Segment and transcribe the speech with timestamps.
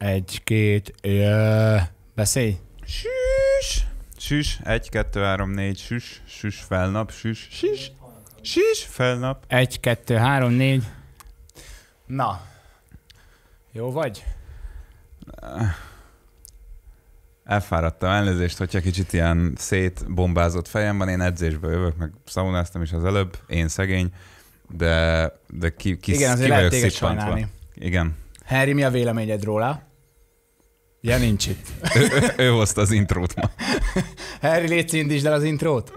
[0.00, 1.76] Egy, két, ö,
[2.14, 2.56] beszélj.
[2.84, 3.82] Süss!
[4.16, 7.88] Süss, egy, kettő, három, négy, süss, süss, felnap, süss, süss,
[8.40, 9.44] süss, felnap.
[9.46, 10.84] Egy, kettő, három, négy.
[12.06, 12.40] Na.
[13.72, 14.24] Jó vagy?
[17.44, 23.04] Elfáradtam, elnézést, hogyha kicsit ilyen szétbombázott fejem van, én edzésből jövök, meg szaunáztam is az
[23.04, 24.12] előbb, én szegény,
[24.68, 27.46] de, de ki, ki, Igen, azért ki lehet téged sajnálni.
[27.74, 28.16] Igen.
[28.44, 29.88] Harry, mi a véleményed róla?
[31.00, 31.66] Ja, nincs itt.
[31.94, 33.50] Ő, ő, ő hozta az intrót ma.
[34.48, 35.92] Harry, légy indítsd el az intrót.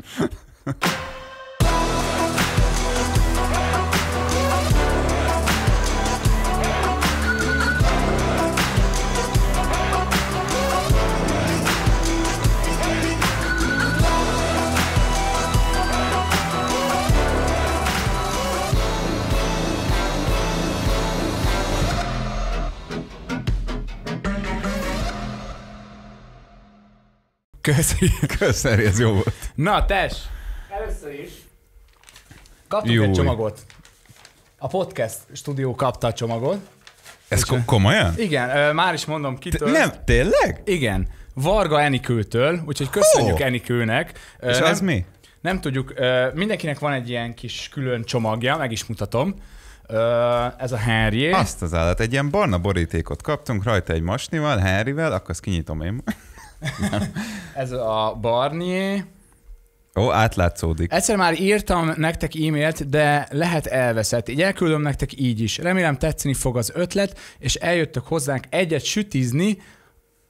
[27.64, 28.38] Köszönjük.
[28.38, 29.34] Köszönöm, ez jó volt.
[29.56, 30.14] Na, tes!
[30.70, 31.30] Először is
[32.68, 33.06] kaptunk Júj.
[33.06, 33.60] egy csomagot.
[34.58, 36.60] A podcast stúdió kapta a csomagot.
[37.28, 38.14] Ez ko- komolyan?
[38.18, 39.72] Igen, már is mondom Te, kitől.
[39.72, 40.62] nem, tényleg?
[40.66, 41.08] Igen.
[41.34, 43.46] Varga Enikőtől, úgyhogy köszönjük oh.
[43.46, 44.20] Enikőnek.
[44.42, 45.06] És nem, az mi?
[45.42, 45.94] Nem tudjuk,
[46.34, 49.36] mindenkinek van egy ilyen kis külön csomagja, meg is mutatom.
[50.58, 51.32] Ez a Harry.
[51.32, 52.00] Azt az állat.
[52.00, 56.04] Egy ilyen barna borítékot kaptunk, rajta egy masnival, Harryvel, akkor azt kinyitom én.
[57.56, 59.06] Ez a Barnier.
[60.00, 60.94] Ó, átlátszódik.
[60.94, 64.30] Egyszer már írtam nektek e-mailt, de lehet elveszett.
[64.30, 65.58] Így elküldöm nektek így is.
[65.58, 69.58] Remélem tetszeni fog az ötlet, és eljöttök hozzánk egyet sütizni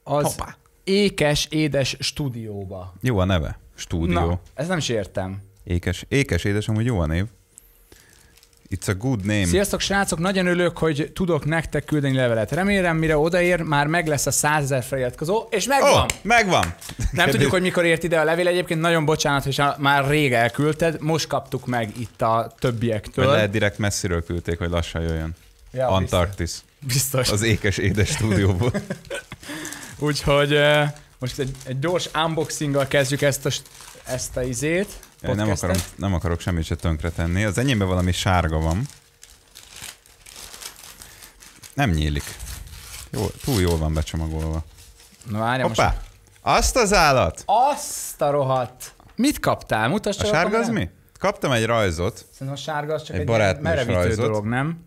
[0.02, 0.56] az Hoppá.
[0.84, 2.94] Ékes Édes stúdióba.
[3.00, 3.58] Jó a neve.
[3.74, 4.20] Stúdió.
[4.20, 5.42] Na, ezt nem is értem.
[5.64, 7.26] Ékes, ékes édes, amúgy jó a név.
[8.70, 9.44] It's a good name.
[9.44, 10.18] Sziasztok, srácok!
[10.18, 12.52] Nagyon örülök, hogy tudok nektek küldeni levelet.
[12.52, 15.92] Remélem, mire odaér, már meg lesz a 100 ezer feliratkozó, és megvan!
[15.92, 16.74] oh, megvan!
[17.10, 18.46] Nem tudjuk, hogy mikor ért ide a levél.
[18.46, 21.00] Egyébként nagyon bocsánat, hogy már rég elküldted.
[21.00, 23.24] Most kaptuk meg itt a többiektől.
[23.24, 25.34] Vagy lehet direkt messziről küldték, hogy lassan jöjjön.
[25.72, 26.52] Ja, Antarktis.
[26.86, 27.30] Biztos.
[27.30, 28.72] Az ékes édes stúdióból.
[29.98, 33.50] Úgyhogy eh, most egy, egy gyors unboxinggal kezdjük ezt a,
[34.04, 34.88] ezt a izét.
[35.26, 35.70] Nem, podcastet.
[35.70, 37.44] akarom, nem akarok semmit se tönkre tenni.
[37.44, 38.86] Az enyémben valami sárga van.
[41.74, 42.24] Nem nyílik.
[43.10, 44.64] Jó, túl jól van becsomagolva.
[45.30, 45.82] Na várjál most.
[46.40, 47.42] Azt az állat!
[47.46, 48.94] Azt a rohadt!
[49.16, 49.88] Mit kaptál?
[49.88, 50.88] Mutasd A sárga az mi?
[51.18, 54.24] Kaptam egy rajzot, Szerintem a sárga az csak Egy egy, merevítő rajzot.
[54.24, 54.84] dolog, nem?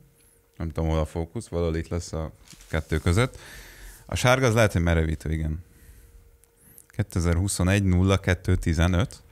[0.57, 2.31] nem tudom hol a fókusz, valahol itt lesz a
[2.67, 3.37] kettő között.
[4.05, 5.65] A sárga az lehet, hogy merevítő, igen.
[6.87, 7.83] 2021
[8.21, 9.15] 02 15.
[9.15, 9.26] Ö,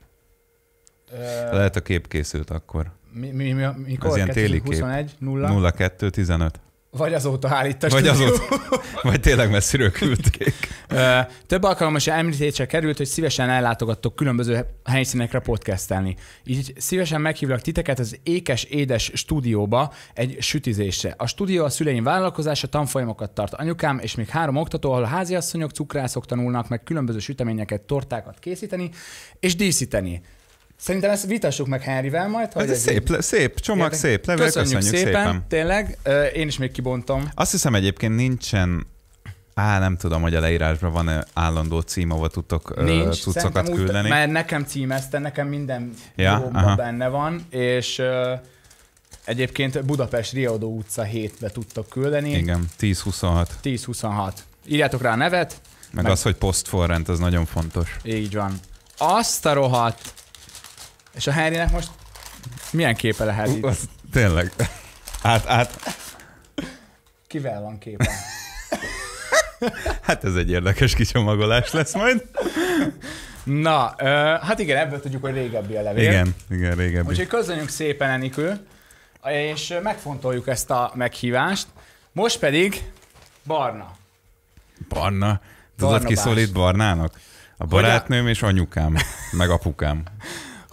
[1.51, 2.91] Lehet a kép készült akkor.
[3.11, 4.09] mi, mi, mi, mikor?
[4.09, 4.63] Az ilyen téli kép.
[4.63, 5.71] 2021, 0.
[5.71, 6.59] 02 15.
[6.97, 8.25] Vagy azóta állít a Vagy stúdió.
[8.25, 8.61] azóta.
[9.01, 10.53] Vagy tényleg messziről küldték.
[11.47, 16.15] Több alkalommal is említésre került, hogy szívesen ellátogattok különböző helyszínekre podcastelni.
[16.43, 21.13] Így szívesen meghívlak titeket az Ékes Édes stúdióba egy sütizésre.
[21.17, 26.25] A stúdió a szüleim vállalkozása, tanfolyamokat tart anyukám, és még három oktató, ahol háziasszonyok, cukrászok
[26.25, 28.89] tanulnak meg különböző süteményeket, tortákat készíteni
[29.39, 30.21] és díszíteni.
[30.77, 32.53] Szerintem ezt vitassuk meg Henryvel majd.
[32.53, 35.45] hogy Ez egy szép, le- szép csomag, Érdek- szép levél, Köszönjük, köszönjük, szépen, szépen.
[35.47, 35.97] tényleg.
[36.35, 37.29] Én is még kibontom.
[37.35, 38.87] Azt hiszem egyébként nincsen
[39.57, 43.75] Á, nem tudom, hogy a leírásban van-e állandó cím, ahol tudtok Nincs, cuccokat szerintem úgy-
[43.75, 44.09] küldeni.
[44.09, 46.75] Mert nekem címezte, nekem minden Ja, aha.
[46.75, 48.01] benne van, és
[49.25, 52.31] egyébként Budapest Riaudó utca 7-be tudtok küldeni.
[52.31, 53.45] Igen, 10-26.
[53.61, 54.31] 10-26.
[54.67, 57.97] Írjátok rá a nevet, Meg, Meg- az, hogy postforrend, az nagyon fontos.
[58.03, 58.59] így van.
[58.97, 60.13] Azt a rohadt!
[61.15, 61.89] És a Harrynek most
[62.71, 63.63] milyen képe lehet itt?
[63.63, 63.79] Az,
[64.11, 64.51] tényleg.
[65.21, 65.79] Át, át.
[67.27, 68.09] Kivel van képe?
[70.01, 72.23] Hát ez egy érdekes kicsomagolás lesz majd.
[73.43, 74.05] Na, ö,
[74.41, 76.09] hát igen, ebből tudjuk, hogy régebbi a levél.
[76.09, 77.09] Igen, igen, régebbi.
[77.09, 78.65] Úgyhogy köszönjük szépen, Enikő,
[79.29, 81.67] és megfontoljuk ezt a meghívást.
[82.11, 82.83] Most pedig
[83.45, 83.91] Barna.
[84.89, 85.41] Barna.
[85.77, 87.19] Tudod, ki szólít Barnának?
[87.57, 88.95] A barátnőm és anyukám,
[89.31, 90.03] meg apukám.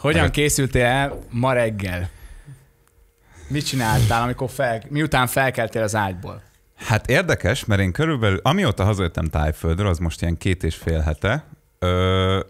[0.02, 2.08] Hogyan készültél el ma reggel?
[3.49, 6.43] Mit csináltál, amikor fel, miután felkeltél az ágyból?
[6.76, 11.44] Hát érdekes, mert én körülbelül, amióta hazajöttem Tájföldről, az most ilyen két és fél hete,
[11.78, 12.40] ö,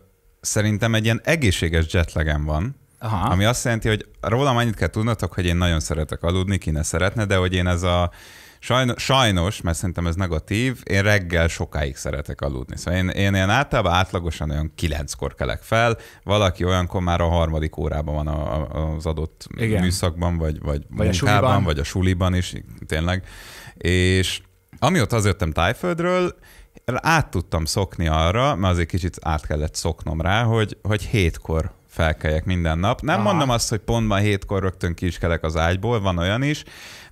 [0.41, 3.31] szerintem egy ilyen egészséges jetlagem van, Aha.
[3.31, 6.83] ami azt jelenti, hogy rólam annyit kell tudnotok, hogy én nagyon szeretek aludni, ki ne
[6.83, 8.11] szeretne, de hogy én ez a
[8.63, 12.77] sajnos, sajnos mert szerintem ez negatív, én reggel sokáig szeretek aludni.
[12.77, 17.77] Szóval én, én ilyen általában átlagosan olyan kilenckor kelek fel, valaki olyankor már a harmadik
[17.77, 19.83] órában van a, a, az adott Igen.
[19.83, 21.63] műszakban, vagy, vagy, Vagy a munkában, suliban.
[21.63, 22.55] vagy a suliban is,
[22.87, 23.25] tényleg.
[23.77, 24.41] És
[24.79, 26.35] amióta az jöttem Tájföldről,
[26.95, 32.45] át tudtam szokni arra, mert azért kicsit át kellett szoknom rá, hogy, hogy hétkor felkeljek
[32.45, 33.01] minden nap.
[33.01, 33.29] Nem Aha.
[33.29, 36.65] mondom azt, hogy pontban hétkor rögtön ki is kelek az ágyból, van olyan is,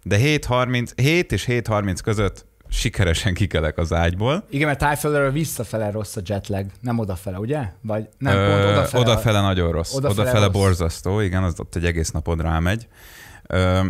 [0.02, 4.44] de 7.30, 7 és 7.30 között sikeresen kikelek az ágyból.
[4.50, 7.60] Igen, mert tájföldről visszafele rossz a jetlag, nem odafele, ugye?
[7.82, 9.02] Vagy nem, Ö, pont odafele.
[9.02, 9.94] odafele nagyon rossz.
[9.94, 10.54] Odafele Odafele, rossz.
[10.54, 12.88] borzasztó, igen, az ott egy egész napod rámegy.
[13.46, 13.80] Ö,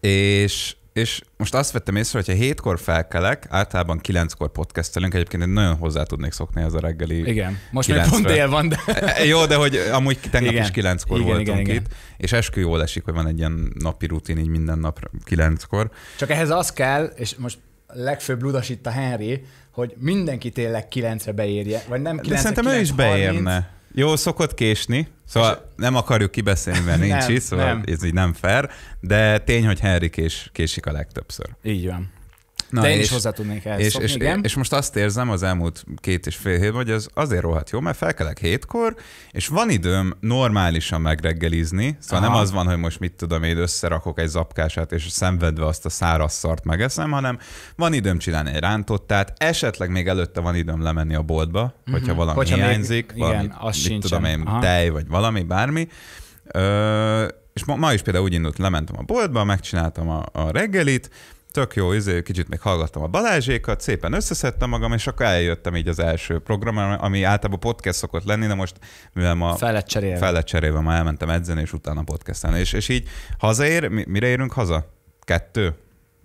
[0.00, 5.48] és, és most azt vettem észre, hogy ha hétkor felkelek, általában kilenckor podcastelünk, egyébként én
[5.48, 8.22] nagyon hozzá tudnék szokni ez a reggeli Igen, most még Kilencre.
[8.22, 8.78] pont dél van, de...
[8.86, 10.64] E, Jó, de hogy amúgy tegnap Igen.
[10.64, 11.98] is kilenckor Igen, voltunk igen, itt, igen.
[12.16, 15.90] és eskü jól esik, hogy van egy ilyen napi rutin így minden nap kilenckor.
[16.18, 21.32] Csak ehhez az kell, és most legfőbb ludas itt a Henry, hogy mindenki tényleg kilencre
[21.32, 22.94] beérje, vagy nem De kilencre, szerintem ő is 9:30.
[22.96, 23.70] beérne.
[23.94, 27.82] Jó, szokott késni, szóval nem akarjuk kibeszélni, mert nincs Nem, itt, szóval nem.
[27.86, 28.70] ez így nem fair,
[29.00, 31.46] de tény, hogy Henry kés, késik a legtöbbször.
[31.62, 32.10] Így van.
[32.70, 34.40] Na, de én is hozzá tudnék ehhez és, szokni, és, igen.
[34.42, 37.80] és most azt érzem az elmúlt két és fél hétben, hogy ez azért rohadt jó,
[37.80, 38.94] mert felkelek hétkor,
[39.30, 42.32] és van időm normálisan megreggelizni, szóval Aha.
[42.32, 45.88] nem az van, hogy most mit tudom én, összerakok egy zapkását, és szenvedve azt a
[45.88, 47.38] száraz szart megeszem, hanem
[47.76, 52.36] van időm csinálni egy rántottát, esetleg még előtte van időm lemenni a boltba, hogyha valami.
[52.36, 54.00] Hogyha még- hiányzik, igen, valami, az mit sincsen.
[54.00, 54.60] tudom én, Aha.
[54.60, 55.88] tej, vagy valami, bármi.
[56.44, 61.10] Ö, és ma, ma is például úgy indult, lementem a boltba, megcsináltam a, a reggelit,
[61.50, 65.88] tök jó, izé, kicsit még hallgattam a Balázsékat, szépen összeszedtem magam, és akkor eljöttem így
[65.88, 68.76] az első program, ami általában podcast szokott lenni, de most
[69.12, 70.18] mivel ma Fel lett cserélve.
[70.18, 72.58] fel lett cserélve, ma elmentem edzeni, és utána podcastelni.
[72.58, 73.08] És, és így
[73.38, 74.92] hazaér, mi, mire érünk haza?
[75.20, 75.74] Kettő?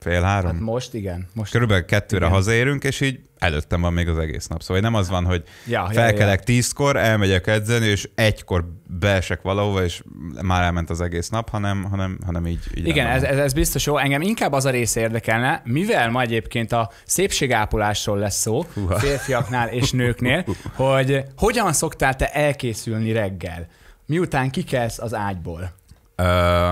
[0.06, 0.52] Fél három?
[0.52, 1.28] Hát most igen.
[1.34, 2.38] Most Körülbelül kettőre Igen.
[2.38, 4.62] hazaérünk, és így előttem van még az egész nap.
[4.62, 6.44] Szóval nem az van, hogy Ja, ja, felkelek ja.
[6.44, 8.66] tízkor, elmegyek edzeni, és egykor
[9.00, 10.04] beesek valahova, és
[10.42, 13.86] már elment az egész nap, hanem, hanem, hanem így, így Igen, ez, ez, ez biztos
[13.86, 13.98] jó.
[13.98, 19.00] Engem inkább az a része érdekelne, mivel ma egyébként a szépségápolásról lesz szó, Húha.
[19.00, 23.68] férfiaknál és nőknél, hogy hogyan szoktál te elkészülni reggel,
[24.06, 25.72] miután kikelsz az ágyból.
[26.16, 26.72] Ö,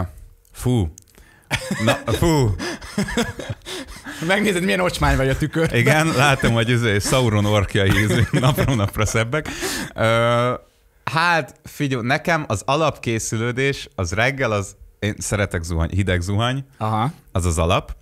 [0.52, 0.94] fú.
[1.86, 2.56] Na, fú.
[4.28, 5.74] Megnézed, milyen ocsmány vagy a tükör.
[5.74, 9.48] Igen, látom, hogy izé, Sauron orkjai izé, napról napra szebbek.
[9.96, 10.54] Ö,
[11.04, 17.12] hát, figyelj, nekem az alapkészülődés, az reggel, az én szeretek zuhany, hideg zuhany, Aha.
[17.32, 17.96] az az alap,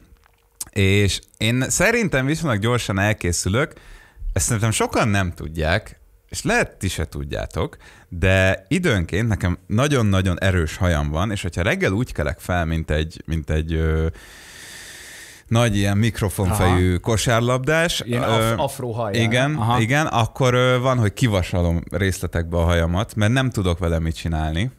[0.69, 3.73] és én szerintem viszonylag gyorsan elkészülök,
[4.33, 5.99] ezt szerintem sokan nem tudják,
[6.31, 7.77] és lehet ti se tudjátok,
[8.09, 13.21] de időnként nekem nagyon-nagyon erős hajam van, és hogyha reggel úgy kelek fel, mint egy,
[13.25, 14.07] mint egy ö,
[15.47, 18.01] nagy ilyen mikrofonfejű kosárlabdás.
[18.05, 19.23] Ilyen af- afró hajjal.
[19.23, 19.79] igen, Aha.
[19.79, 24.71] igen, akkor ö, van, hogy kivasalom részletekbe a hajamat, mert nem tudok vele mit csinálni.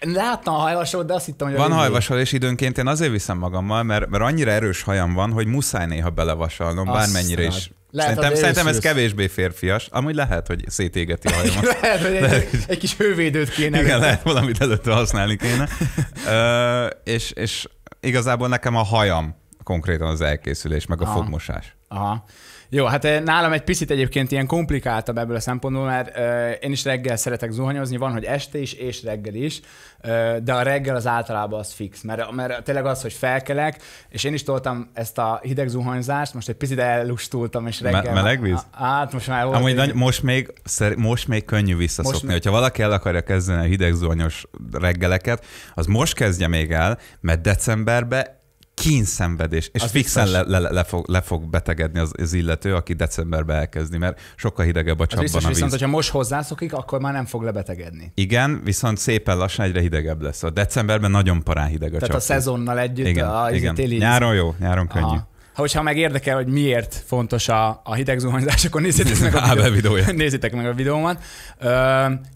[0.00, 3.82] Láttam a hajvasot, de azt hittem, hogy Van hajvasal, és időnként én azért viszem magammal,
[3.82, 7.56] mert, mert annyira erős hajam van, hogy muszáj néha belevasalnom, Azt bármennyire szarad.
[7.56, 7.70] is.
[7.90, 9.86] Lehet, szerintem, szerintem ez kevésbé férfias.
[9.90, 11.78] Amúgy lehet, hogy szétégeti a hajamat.
[11.80, 13.78] Lehet, hogy egy, egy kis hővédőt kéne.
[13.78, 14.06] Igen, előtte.
[14.06, 15.68] lehet valamit előtte használni kéne.
[16.28, 17.68] Ö, és, és
[18.00, 21.12] igazából nekem a hajam konkrétan az elkészülés, meg a Aha.
[21.14, 21.76] fogmosás.
[21.88, 22.24] Aha.
[22.68, 26.24] Jó, hát eh, nálam egy picit egyébként ilyen komplikáltabb ebből a szempontból, mert uh,
[26.60, 29.60] én is reggel szeretek zuhanyozni, van, hogy este is és reggel is,
[30.04, 34.24] uh, de a reggel az általában az fix, mert, mert tényleg az, hogy felkelek, és
[34.24, 38.02] én is toltam ezt a hideg zuhanyzást, most egy picit ellustultam, és reggel...
[38.02, 38.66] Me- meleg víz?
[38.72, 42.20] Hát most már volt Amúgy nagy, most, még, szer- most még könnyű visszaszokni.
[42.22, 47.40] Most Hogyha valaki el akarja kezdeni a hidegzuhanyos reggeleket, az most kezdje még el, mert
[47.40, 48.35] decemberben
[48.82, 50.60] kínszenvedés, és Az fixen le, biztos.
[50.62, 55.00] le, le, fog, le fog betegedni az, az illető, aki decemberben elkezdi, mert sokkal hidegebb
[55.00, 55.54] a csapban biztos, a víz.
[55.56, 58.12] viszont, hogyha most hozzászokik, akkor már nem fog lebetegedni.
[58.14, 60.42] Igen, viszont szépen lassan egyre hidegebb lesz.
[60.42, 62.24] A decemberben nagyon parán hideg a Tehát a csapvíz.
[62.26, 63.74] szezonnal együtt Igen, a izé igen.
[63.74, 65.04] téli Nyáron jó, nyáron könnyű.
[65.06, 65.28] Aha.
[65.56, 69.40] Ha hogyha meg érdekel, hogy miért fontos a, a hideg zuhanyzás, akkor nézzétek meg a,
[69.50, 70.12] Ábel videója.
[70.12, 71.22] nézzétek meg a videómat.
[71.58, 71.68] Ö,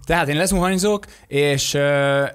[0.06, 1.78] tehát én lezuhanyzok, és,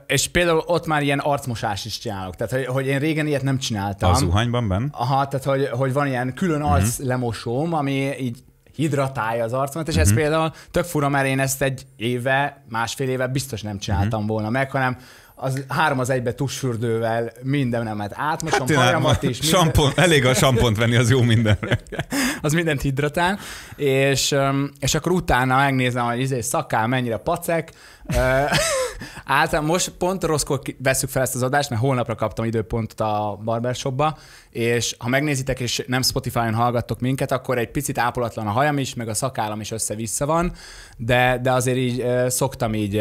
[0.07, 2.35] és például ott már ilyen arcmosás is csinálok.
[2.35, 4.11] Tehát, hogy, hogy én régen ilyet nem csináltam.
[4.11, 4.87] A zuhanyban benn?
[4.91, 6.69] Aha, tehát hogy, hogy van ilyen külön Mhm.
[6.71, 8.37] arc lemosóm, ami így
[8.75, 10.03] hidratálja az arcomat, és Mhm.
[10.03, 14.29] ez például tök fura, mert én ezt egy éve, másfél éve biztos nem csináltam Mhm.
[14.29, 14.97] volna meg, hanem
[15.35, 20.77] az három az egybe tusfürdővel mindenemet átmosom, hát, ám- is, minden, sampon, elég a sampont
[20.77, 21.79] venni, az jó mindenre.
[22.41, 23.39] az mindent hidratál,
[23.75, 24.35] és,
[24.79, 27.71] és akkor utána megnézem, hogy izé szakál mennyire pacek.
[29.25, 34.17] Általában most pont rosszkor veszük fel ezt az adást, mert holnapra kaptam időpontot a barbershopba,
[34.49, 38.93] és ha megnézitek, és nem Spotify-on hallgattok minket, akkor egy picit ápolatlan a hajam is,
[38.93, 40.51] meg a szakállam is össze-vissza van,
[40.97, 42.91] de, de azért így szoktam így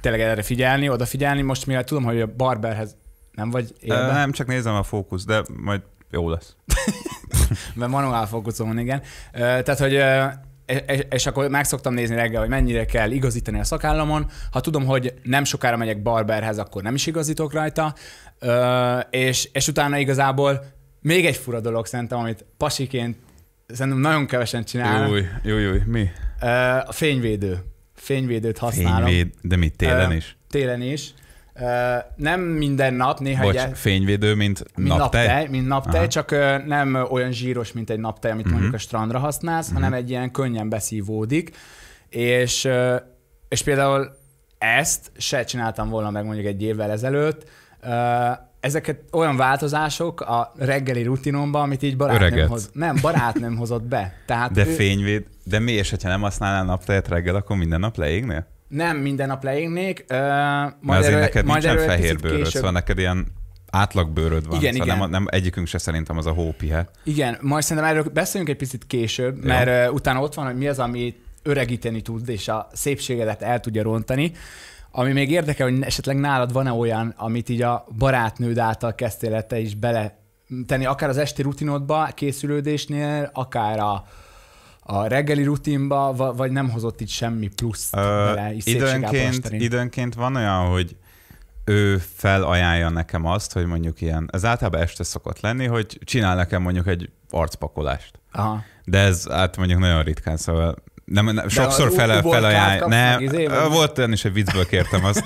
[0.00, 1.42] tényleg erre figyelni, odafigyelni.
[1.42, 2.96] Most mivel tudom, hogy a barberhez
[3.32, 4.12] nem vagy élve.
[4.12, 6.56] Nem, csak nézem a fókusz, de majd jó lesz.
[7.74, 9.02] Mert manuál fókuszon, igen.
[9.32, 10.02] Tehát, hogy
[10.86, 14.30] és, és akkor meg szoktam nézni reggel, hogy mennyire kell igazítani a szakállamon.
[14.50, 17.94] Ha tudom, hogy nem sokára megyek barberhez, akkor nem is igazítok rajta.
[18.38, 20.64] Ö, és, és utána igazából
[21.00, 23.16] még egy fura dolog szerintem, amit pasiként
[23.68, 25.08] szerintem nagyon kevesen csinálnak.
[25.08, 26.08] Júj, júj, júj, mi?
[26.42, 26.46] Ö,
[26.86, 27.58] A fényvédő.
[27.94, 29.06] Fényvédőt használom.
[29.08, 30.36] Fényvéd, de mit télen Ö, is?
[30.50, 31.14] Télen is.
[32.16, 35.26] Nem minden nap, néha Bocs, egy fényvédő, mint, mint naptej?
[35.26, 36.08] naptej, mint naptej Aha.
[36.08, 36.30] csak
[36.66, 38.52] nem olyan zsíros, mint egy naptej, amit Mhm.
[38.54, 41.56] mondjuk a strandra használsz, hanem egy ilyen könnyen beszívódik.
[42.08, 42.68] És,
[43.48, 44.16] és például
[44.58, 47.48] ezt se csináltam volna meg mondjuk egy évvel ezelőtt.
[48.60, 52.70] Ezeket olyan változások a reggeli rutinomban, amit így barátnőm hoz.
[52.72, 54.12] Nem, barátnőm hozott be.
[54.26, 57.96] Tehát De ő fényvéd, de mi, és ha nem használnál naptejet reggel, akkor minden nap
[57.96, 58.46] leégnél?
[58.70, 60.04] Nem minden nap leégnék.
[60.08, 63.26] Mert majd azért erről, neked majd nincsen fehér bőröd, szóval neked ilyen
[63.70, 64.58] átlagbőröd van.
[64.58, 64.98] Igen, szóval igen.
[64.98, 66.90] Nem, nem, egyikünk se szerintem az a hópihe.
[67.04, 70.68] Igen, majd szerintem erről beszéljünk egy picit később, mert uh, utána ott van, hogy mi
[70.68, 74.32] az, ami öregíteni tud, és a szépségedet el tudja rontani.
[74.90, 79.58] Ami még érdekel, hogy esetleg nálad van-e olyan, amit így a barátnőd által kezdtél te
[79.58, 80.18] is bele
[80.66, 84.04] tenni, akár az esti rutinodba, készülődésnél, akár a,
[84.92, 90.14] a reggeli rutinba, va- vagy nem hozott itt semmi plusz bele, így szépségápolás időnként, időnként
[90.14, 90.96] van olyan, hogy
[91.64, 96.62] ő felajánlja nekem azt, hogy mondjuk ilyen, ez általában este szokott lenni, hogy csinál nekem
[96.62, 98.20] mondjuk egy arcpakolást.
[98.32, 98.62] Aha.
[98.84, 104.12] De ez hát mondjuk nagyon ritkán, szóval nem, nem, sokszor fele, kapsz Nem, volt olyan
[104.12, 105.24] is, hogy viccből kértem azt,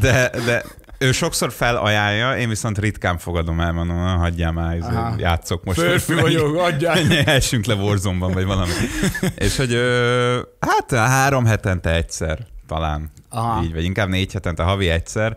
[0.00, 0.64] de, de
[1.04, 5.14] ő sokszor felajánlja, én viszont ritkán fogadom el, mondom, "Na, hagyjál már, Aha.
[5.18, 5.80] játszok most.
[5.80, 6.98] Férfi vagyok, adjál!
[7.24, 8.72] Essünk le Warzone-ban, vagy valami.
[9.34, 13.10] És hogy ö, hát három hetente egyszer talán.
[13.30, 13.62] Aha.
[13.62, 15.36] Így, vagy inkább négy hetente, havi egyszer.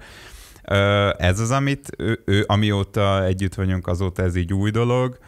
[0.63, 5.19] Ö, ez az, amit ő, ő, amióta együtt vagyunk, azóta ez így új dolog.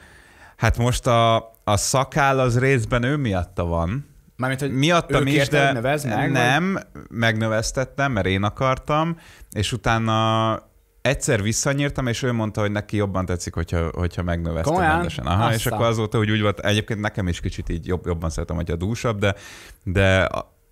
[0.55, 4.09] Hát most a, a szakáll az részben ő miatta van.
[4.39, 6.31] Mármint, hogy Miattam is, de hogy nevezd meg, vagy?
[6.31, 6.79] nem,
[7.10, 9.17] megnövesztettem, mert én akartam,
[9.51, 10.60] és utána
[11.01, 14.91] egyszer visszanyírtam, és ő mondta, hogy neki jobban tetszik, hogyha, hogyha megnövesztem Komolyan?
[14.91, 15.25] rendesen.
[15.25, 15.74] Aha, és Aztán.
[15.74, 19.19] akkor azóta úgy, úgy volt, egyébként nekem is kicsit így jobb, jobban szeretem, hogyha dúsabb,
[19.19, 19.36] de,
[19.84, 20.29] de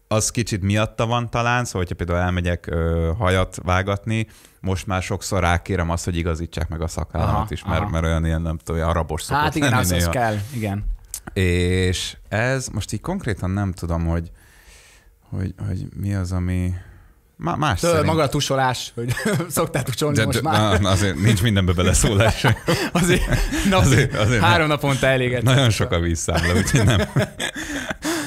[0.07, 4.27] az kicsit miatta van talán, szóval hogyha például elmegyek ö, hajat vágatni,
[4.59, 7.89] most már sokszor rákérem azt, hogy igazítsák meg a szakállamat Aha, is, mert, aha.
[7.89, 10.95] mert olyan ilyen, nem tudom, arabos szokott Hát igen, lenni az, az kell, igen.
[11.33, 14.31] És ez, most így konkrétan nem tudom, hogy,
[15.21, 16.73] hogy, hogy mi az, ami...
[17.39, 18.13] Má, más Tudod, szerint.
[18.13, 19.13] maga a tusolás, hogy
[19.49, 20.79] szoktál tusolni de, most de, már.
[20.81, 22.45] na, azért nincs mindenbe beleszólás.
[22.91, 23.21] Azért,
[23.69, 25.41] napi, Azért- azért három naponta eléget.
[25.41, 26.99] Nagyon sok a vízszámla, úgyhogy nem.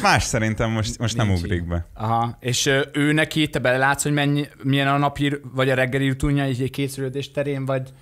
[0.02, 1.66] Más szerintem most, most nem ugrik így.
[1.66, 1.86] be.
[1.94, 6.48] Aha, és ő neki, te belelátsz, hogy mennyi, milyen a napi, vagy a reggeli rutinja
[6.48, 7.92] így egy készülődés terén, vagy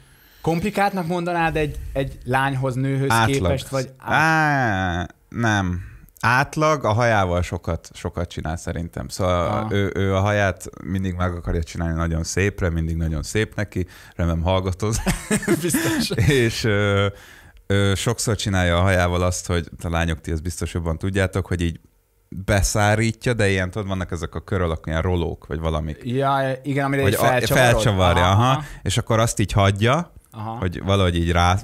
[0.42, 3.30] komplikáltnak mondanád egy, egy lányhoz, nőhöz Átlag.
[3.40, 5.80] képest, vagy Á, nem.
[6.20, 9.08] Átlag a hajával sokat, sokat csinál szerintem.
[9.08, 9.72] Szóval Ah.
[9.72, 14.42] ő, ő, a haját mindig meg akarja csinálni nagyon szépre, mindig nagyon szép neki, remélem
[14.42, 15.00] hallgatoz.
[15.62, 16.10] biztos.
[16.26, 17.06] és ö,
[17.66, 21.60] ö, sokszor csinálja a hajával azt, hogy a lányok ti ezt biztos jobban tudjátok, hogy
[21.60, 21.80] így
[22.28, 25.98] beszárítja, de ilyen tudod, vannak ezek a kör alakú ilyen rolók, vagy valamik.
[26.02, 27.46] Ja, igen, amire a, felcsavarod.
[27.72, 31.58] felcsavarja, aha, és akkor azt így hagyja, aha, hogy valahogy így rá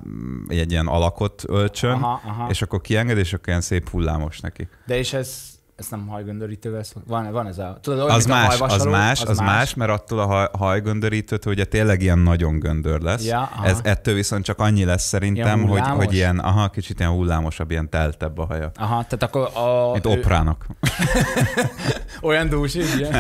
[0.49, 2.51] egy ilyen alakot öltsön, aha, aha.
[2.51, 4.69] és akkor kienged, és akkor ilyen szép hullámos neki.
[4.87, 7.03] De és ez, ez nem hajgöndörítővel szól.
[7.07, 7.79] Van, van ez a...
[7.81, 10.49] Tudod, olyan, Az mint a más, az hajvasaló, más, az más, mert attól a haj,
[10.59, 13.25] hajgöndörítőtől ugye tényleg ilyen nagyon göndör lesz.
[13.25, 13.67] Ja, aha.
[13.67, 17.71] Ez ettől viszont csak annyi lesz szerintem, Ilyen hogy, hogy ilyen, aha, kicsit ilyen hullámosabb,
[17.71, 18.71] ilyen teltebb a haja.
[18.75, 19.93] Aha, tehát akkor a...
[19.93, 20.67] Mint ő- oprának.
[22.23, 23.11] Olyan dús is, ugye?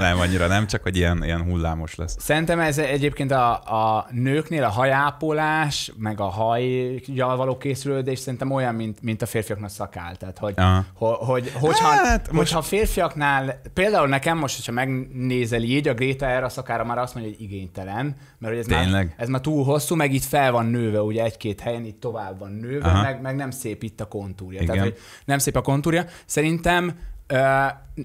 [0.00, 2.16] nem, annyira nem, csak hogy ilyen, ilyen hullámos lesz.
[2.18, 8.74] Szerintem ez egyébként a, a nőknél a hajápolás, meg a hajjal való készülődés szerintem olyan,
[8.74, 10.16] mint, mint a férfiaknak szakál.
[10.16, 10.84] Tehát, hogy, Aha.
[10.94, 15.94] hogy, hogy hogyha, Hát, most- hogyha a férfiaknál, például nekem most, hogyha megnézel így, a
[15.94, 19.14] Greta erre a szakára már azt mondja, hogy igénytelen, mert hogy ez, már, Tényleg?
[19.16, 22.52] ez már túl hosszú, meg itt fel van nőve, ugye egy-két helyen itt tovább van
[22.52, 23.02] nőve, Aha.
[23.02, 24.60] meg, meg nem szép itt a kontúrja.
[24.60, 24.74] Igen.
[24.74, 26.04] Tehát, hogy nem szép a kontúrja.
[26.26, 26.96] Szerintem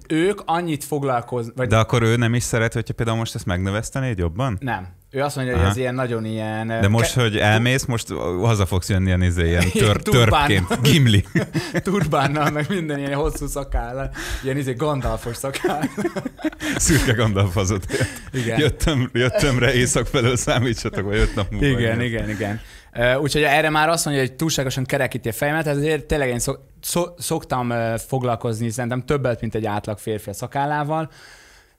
[0.08, 4.18] ők annyit foglalkoznak, vagy De akkor ő nem is szeret, hogyha például most ezt megnövesztenéd
[4.18, 4.58] jobban?
[4.62, 4.88] nem.
[5.16, 5.72] Ő azt mondja, hogy Aha.
[5.72, 6.68] ez ilyen nagyon ilyen...
[6.68, 8.08] De most, hogy elmész, most
[8.42, 10.82] haza fogsz jönni ilyen, izé, ilyen tör, törpként.
[10.82, 11.26] Gimli.
[11.84, 14.10] turbánnal, meg minden ilyen hosszú szakáll,
[14.44, 15.82] ilyen izé Gandalfos szakáll.
[16.78, 17.86] Szürke Gandalf azot.
[18.34, 18.60] Igen.
[18.60, 21.68] Jöttem, jöttem rá éjszak felől, számítsatok, vagy öt nap múlva.
[21.68, 22.02] Igen, jön.
[22.02, 22.62] igen, igen.
[23.20, 26.60] Úgyhogy erre már azt mondja, hogy túlságosan kerekíti a fejemet, ezért tényleg én szok,
[27.18, 31.10] szoktam foglalkozni szerintem többet, mint egy átlag férfi a szakállával,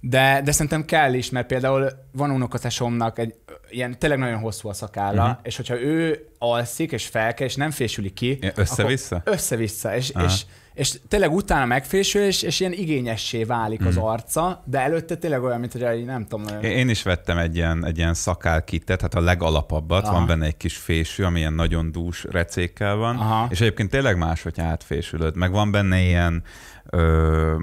[0.00, 3.34] De, de szerintem kell is, mert például van unokatesomnak egy
[3.70, 5.38] ilyen tényleg nagyon hosszú a szakálla, uh-huh.
[5.42, 8.38] és hogyha ő alszik, és felkel, és nem fésüli ki.
[8.54, 9.22] Össze-vissza?
[9.24, 10.46] Össze-vissza, és, és,
[10.76, 13.96] és tényleg utána megfésül, és, és ilyen igényessé válik uh-huh.
[13.96, 16.62] az arca, de előtte tényleg olyan, mint hogy nem tudom.
[16.62, 20.12] Én is vettem egy ilyen, egy ilyen szakálkittet, hát a legalapabbat, Aha.
[20.12, 23.46] van benne egy kis fésű, ami ilyen nagyon dús recékkel van, Aha.
[23.50, 26.42] és egyébként tényleg más, hogy átfésülöd, meg van benne ilyen
[26.90, 27.54] ö,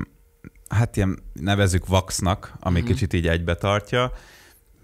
[0.70, 2.88] hát ilyen nevezük vaxnak, ami mm-hmm.
[2.88, 4.12] kicsit így egybe tartja,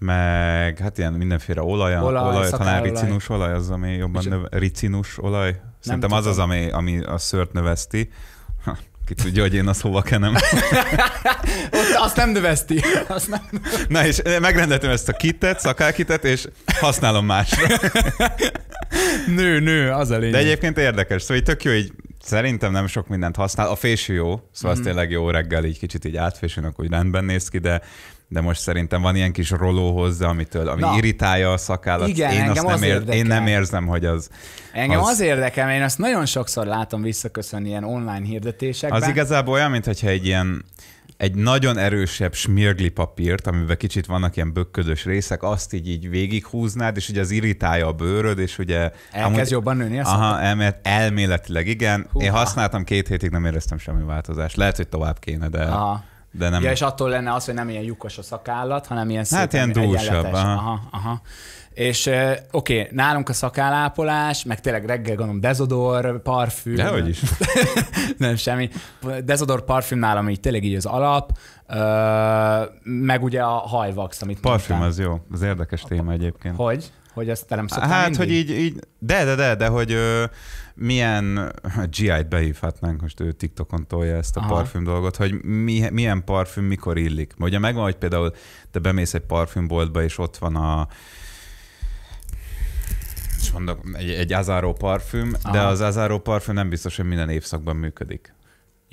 [0.00, 5.18] meg hát ilyen mindenféle olaj, olaj, olaj talán ricinus olaj az, ami jobban növe, ricinus
[5.18, 5.60] olaj.
[5.80, 8.10] Szerintem az az, ami, ami a szört növeszti.
[9.06, 10.34] Ki tudja, hogy én azt hova kenem.
[11.78, 12.80] Ott azt nem növeszti.
[13.08, 13.40] Azt nem...
[13.88, 16.48] Na és megrendeltem ezt a kitet, szakálkitet, és
[16.80, 17.66] használom másra.
[19.36, 20.32] nő, nő, az a lényeg.
[20.32, 21.92] De egyébként érdekes, szóval így tök jó, így
[22.22, 23.68] Szerintem nem sok mindent használ.
[23.68, 24.72] A fésű jó, szóval mm.
[24.72, 24.86] az mhm.
[24.86, 27.82] tényleg jó reggel, így kicsit így átfésülnek, hogy rendben néz ki, de
[28.32, 32.08] de most szerintem van ilyen kis roló hozzá, amitől, ami Na, irritálja a szakállat.
[32.08, 34.30] Igen, én, azt nem ér, én nem érzem, hogy az...
[34.72, 39.02] Engem az, az érdekel, én azt nagyon sokszor látom visszaköszönni ilyen online hirdetésekben.
[39.02, 40.64] Az igazából olyan, mintha egy ilyen
[41.16, 46.96] egy nagyon erősebb smirgli papírt, amiben kicsit vannak ilyen bökködös részek, azt így, így végighúznád,
[46.96, 48.78] és ugye az irritálja a bőröd, és ugye...
[49.10, 52.06] Elkezd amúgy, jobban nőni a Aha, elmélet, elméletileg igen.
[52.12, 52.24] Húha.
[52.24, 54.56] Én használtam két hétig, nem éreztem semmi változást.
[54.56, 55.62] Lehet, hogy tovább kéne, de...
[55.62, 56.04] Aha.
[56.32, 56.62] De nem...
[56.62, 59.72] Ja, és attól lenne az, hogy nem ilyen lyukos a szakállat, hanem ilyen Hát ilyen
[59.72, 60.24] dúsabb.
[60.24, 60.52] Aha.
[60.52, 61.20] aha, aha.
[61.74, 62.06] És
[62.50, 66.74] oké, okay, nálunk a szakállápolás, meg tényleg reggel gondolom dezodor, parfüm.
[66.74, 67.20] Dehogy is.
[68.18, 68.70] nem semmi.
[69.24, 71.38] Dezodor, parfüm nálam így tényleg így az alap,
[72.82, 75.04] meg ugye a hajvax, amit Parfüm mondtál.
[75.04, 76.56] az jó, az érdekes téma egyébként.
[76.56, 76.92] Hogy?
[77.12, 78.18] Hogy ezt te nem Hát, mindig?
[78.18, 80.24] hogy így, így, de, de, de, de, hogy ö,
[80.74, 81.52] milyen,
[81.90, 84.54] GI-t behívhatnánk, most ő TikTokon tolja ezt a Aha.
[84.54, 87.34] parfüm dolgot, hogy mi, milyen parfüm mikor illik.
[87.38, 88.32] Ugye megvan, hogy például
[88.70, 90.88] te bemész egy parfümboltba, és ott van a
[93.40, 95.52] és mondok, egy, egy Azaro parfüm, Aha.
[95.52, 98.34] de az Azaro parfüm nem biztos, hogy minden évszakban működik.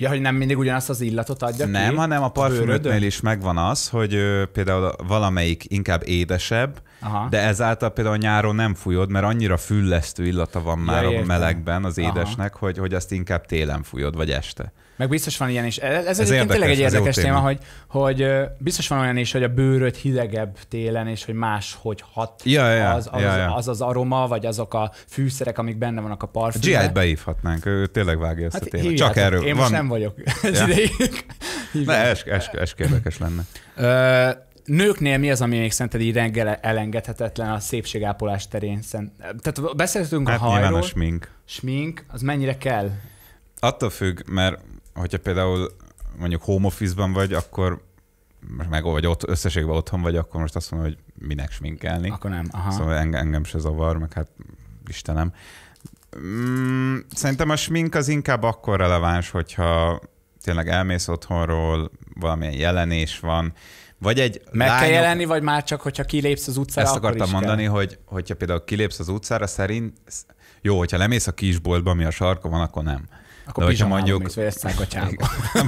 [0.00, 1.96] Ja, hogy nem mindig ugyanazt az illatot adja Nem, ki?
[1.96, 7.28] hanem a parfümöknél is megvan az, hogy ö, például valamelyik inkább édesebb, Aha.
[7.28, 11.84] de ezáltal például nyáron nem fújod, mert annyira füllesztő illata van már ja, a melegben
[11.84, 14.72] az édesnek, hogy, hogy azt inkább télen fújod, vagy este.
[14.98, 15.76] Meg biztos van ilyen is.
[15.76, 19.32] Ez, ez, ez érdekes, tényleg egy érdekes téma, téma, hogy, hogy biztos van olyan is,
[19.32, 23.36] hogy a bőröd hidegebb télen, és hogy más, hogy hat ja, ja, az, az, ja,
[23.36, 23.54] ja.
[23.54, 26.86] az, az aroma, vagy azok a fűszerek, amik benne vannak a parfümben.
[26.86, 28.96] G-t beívhatnánk, ő tényleg vágja ezt hát a témát.
[28.96, 29.42] Csak erről.
[29.42, 29.56] Én van...
[29.56, 30.66] most nem vagyok ja.
[31.84, 33.42] Ne, es, es, es érdekes lenne.
[33.76, 34.30] Ö,
[34.64, 38.80] nőknél mi az, ami még szerinted így reggel elengedhetetlen a szépségápolás terén?
[39.18, 40.78] Tehát beszéltünk hát a hajról.
[40.78, 41.30] a smink.
[41.44, 42.90] Smink, az mennyire kell?
[43.60, 44.58] Attól függ, mert
[44.98, 45.76] hogyha például
[46.18, 47.82] mondjuk home office-ban vagy, akkor
[48.70, 52.10] meg vagy ott, összességben otthon vagy, akkor most azt mondom, hogy minek sminkelni.
[52.10, 52.46] Akkor nem.
[52.50, 52.70] Aha.
[52.70, 54.28] Szóval engem, engem se zavar, meg hát
[54.86, 55.32] Istenem.
[56.18, 60.00] Mm, szerintem a smink az inkább akkor releváns, hogyha
[60.42, 63.52] tényleg elmész otthonról, valamilyen jelenés van,
[63.98, 64.82] vagy egy Meg lányok...
[64.82, 67.70] kell jelenni, vagy már csak, hogyha kilépsz az utcára, Ezt akartam mondani, kell.
[67.70, 69.96] hogy hogyha például kilépsz az utcára, szerint
[70.60, 73.04] jó, hogyha lemész a kisboltba, ami a sarka van, akkor nem.
[73.48, 74.22] Akkor De hogyha mondjuk...
[74.22, 74.62] Mész, vagy ezt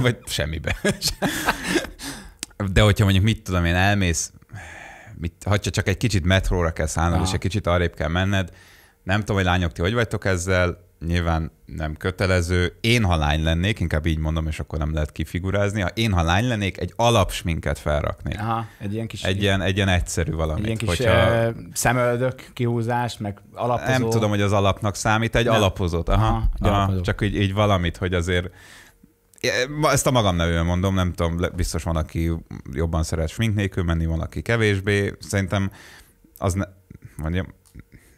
[0.01, 0.77] vagy semmibe.
[2.73, 4.31] De hogyha mondjuk mit tudom én, elmész,
[5.17, 7.27] mit, ha csak egy kicsit metróra kell szállnod, Aha.
[7.27, 8.49] és egy kicsit arrébb kell menned,
[9.03, 12.77] nem tudom, hogy lányok, ti hogy vagytok ezzel, nyilván nem kötelező.
[12.81, 16.23] Én, ha lány lennék, inkább így mondom, és akkor nem lehet kifigurázni, ha én, ha
[16.23, 18.39] lány lennék, egy alapsminket felraknék.
[18.39, 19.23] Aha, egy ilyen kis...
[19.23, 20.59] Egy ilyen, egy ilyen egyszerű valami.
[20.59, 21.53] Egy ilyen kis hogyha...
[21.73, 23.91] szemöldök kihúzás, meg alapozó.
[23.91, 25.53] Nem tudom, hogy az alapnak számít, egy nem.
[25.53, 26.09] alapozott.
[26.09, 27.01] Aha, aha, egy aha alapozó.
[27.01, 28.49] csak így, így valamit, hogy azért
[29.81, 32.31] ezt a magam nevűen mondom, nem tudom, biztos van, aki
[32.71, 35.13] jobban szeret smink nélkül menni, van, aki kevésbé.
[35.19, 35.71] Szerintem
[36.37, 36.65] az ne,
[37.15, 37.45] mondjam,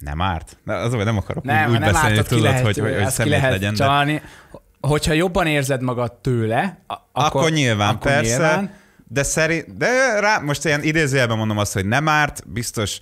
[0.03, 0.57] nem árt?
[0.65, 3.09] Az, hogy nem akarok nem, úgy, úgy nem beszélni, ártott, tudod, lehet, hogy, hogy, hogy
[3.09, 3.73] szemét lehet legyen.
[3.73, 4.13] Csalni.
[4.13, 4.21] De...
[4.87, 8.29] Hogyha jobban érzed magad tőle, akkor, akkor nyilván, akkor persze.
[8.29, 8.71] Nyilván.
[9.07, 12.99] De, szerint, de rá, most ilyen idézőjelben mondom azt, hogy nem árt, biztos,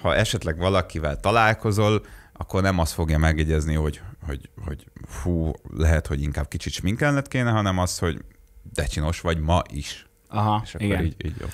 [0.00, 6.22] ha esetleg valakivel találkozol, akkor nem azt fogja megjegyezni, hogy, hogy, hogy fú, lehet, hogy
[6.22, 8.24] inkább kicsit sminkelned kéne, hanem az, hogy
[8.74, 10.06] de csinos vagy ma is.
[10.28, 11.04] Aha, És akkor igen.
[11.04, 11.46] Így, így jó.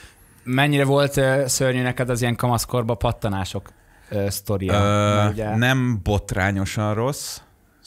[0.44, 3.70] Mennyire volt szörnyű neked az ilyen kamaszkorba pattanások?
[4.29, 5.25] Sztoria.
[5.25, 5.57] Uh, ugye...
[5.57, 7.38] Nem botrányosan rossz,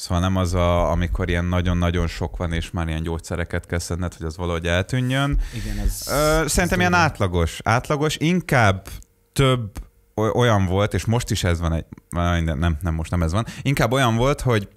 [0.02, 4.14] Szóval nem az, a, amikor ilyen nagyon-nagyon sok van, és már ilyen gyógyszereket kell szedned,
[4.14, 5.40] hogy az valahogy eltűnjön.
[5.54, 6.08] Igen, ez...
[6.08, 7.60] Ö, szerintem ez ilyen átlagos.
[7.64, 8.88] Átlagos, inkább
[9.34, 9.72] több
[10.16, 11.86] olyan volt, és most is ez van egy,
[12.44, 14.68] nem, nem most nem ez van, inkább olyan volt, hogy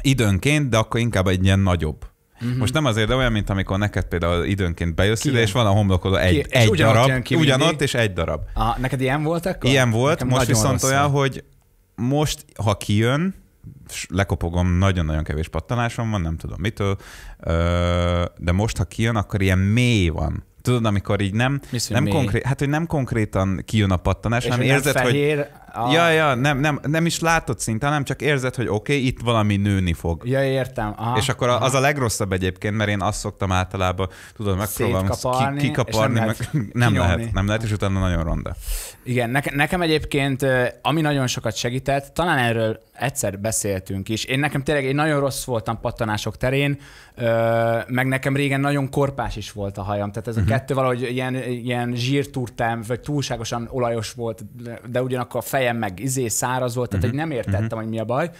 [0.00, 2.09] időnként, de akkor inkább egy ilyen nagyobb.
[2.42, 2.58] Uh-huh.
[2.58, 5.70] Most nem azért, de olyan, mint amikor neked például időnként bejössz ide, és van a
[5.70, 8.40] homlokodó egy, Ki- egy ugyanott darab, ki ugyanott és egy darab.
[8.54, 9.70] Ah, neked ilyen volt akkor?
[9.70, 11.44] Ilyen volt, Nekem most viszont rossz olyan, hogy
[11.94, 13.34] most, ha kijön,
[14.08, 16.96] lekopogom, nagyon-nagyon kevés pattanásom van, nem tudom mitől,
[18.38, 20.44] de most, ha kijön, akkor ilyen mély van.
[20.62, 24.50] Tudod, amikor így nem, hogy nem konkrét, hát hogy nem konkrétan kijön a pattanás, És
[24.50, 25.92] hanem hogy nem érzed, hogy fehér, a...
[25.92, 29.20] Ja, ja, nem, nem, nem is látod szinte, hanem csak érzed, hogy oké, okay, itt
[29.20, 30.22] valami nőni fog.
[30.28, 30.94] Ja, értem.
[30.96, 31.64] Aha, és akkor aha.
[31.64, 35.08] az a legrosszabb egyébként, mert én azt szoktam általában, tudod, megpróbálom
[35.56, 36.98] ki, kikaparni, nem meg, lehet nem kinyomni.
[36.98, 38.54] lehet, nem lehet, és utána nagyon ronda.
[39.04, 40.46] Igen, neke, nekem egyébként,
[40.82, 44.24] ami nagyon sokat segített, talán erről egyszer beszéltünk is.
[44.24, 46.78] Én nekem tényleg én nagyon rossz voltam pattanások terén,
[47.86, 50.12] meg nekem régen nagyon korpás is volt a hajam.
[50.12, 54.44] Tehát ez a kettő valahogy ilyen, ilyen zsírturtám, vagy túlságosan olajos volt,
[54.86, 58.04] de ugyanakkor a fejem meg izé száraz volt, tehát hogy nem értettem, hogy mi a
[58.04, 58.30] baj.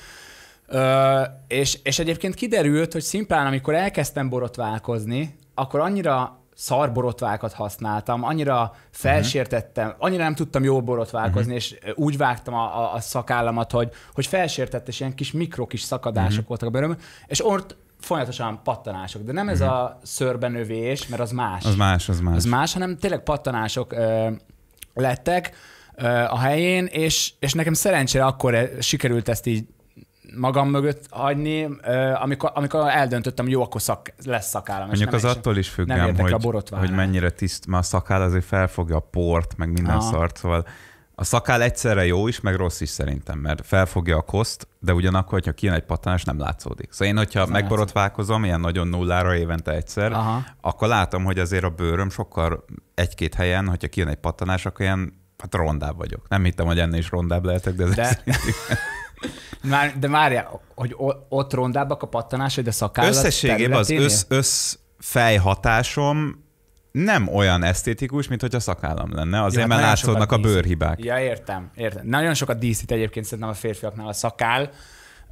[0.66, 8.24] Ö, és, és egyébként kiderült, hogy szimplán, amikor elkezdtem borotválkozni, akkor annyira szar borotvákat használtam,
[8.24, 13.90] annyira felsértettem, annyira nem tudtam jól borotválkozni, és úgy vágtam a, a, a szakállamat, hogy,
[14.14, 19.22] hogy felsértett, és ilyen kis mikro kis szakadások voltak a bőrömön, és ott folyamatosan pattanások.
[19.22, 21.64] De nem ez a szörbenövés, mert az más.
[21.64, 22.36] Az más, az más.
[22.36, 24.30] Az más, hanem tényleg pattanások ö,
[24.94, 25.52] lettek
[26.28, 29.64] a helyén, és, és nekem szerencsére akkor e- sikerült ezt így
[30.36, 31.68] magam mögött hagyni,
[32.14, 34.86] amikor, amikor eldöntöttem, jó, akkor szak, lesz szakállam.
[34.86, 37.86] Mondjuk az attól is függ, nem ám, érdekel a hogy, hogy mennyire tiszt, mert a
[37.86, 40.10] szakál azért felfogja a port, meg minden Aha.
[40.10, 40.66] szart, szóval
[41.14, 45.32] a szakál egyszerre jó is, meg rossz is szerintem, mert felfogja a koszt, de ugyanakkor,
[45.32, 46.92] hogyha kijön egy pattanás, nem látszódik.
[46.92, 50.44] Szóval én, hogyha nem megborotválkozom, ilyen nagyon nullára évente egyszer, Aha.
[50.60, 55.19] akkor látom, hogy azért a bőröm sokkal egy-két helyen, hogyha kijön egy pattanás, akkor ilyen
[55.40, 56.28] hát rondább vagyok.
[56.28, 58.22] Nem hittem, hogy ennél is rondább lehetek, de ez De,
[59.70, 60.96] már, de várjál, hogy
[61.28, 66.48] ott rondábbak a pattanások, de szakállat Összességében az össz, össz fejhatásom
[66.92, 69.42] nem olyan esztétikus, mint hogy a szakállam lenne.
[69.42, 71.04] Azért, hát mert látszódnak a bőrhibák.
[71.04, 72.06] Ja, értem, értem.
[72.06, 74.70] Nagyon sokat díszít egyébként szerintem a férfiaknál a szakál.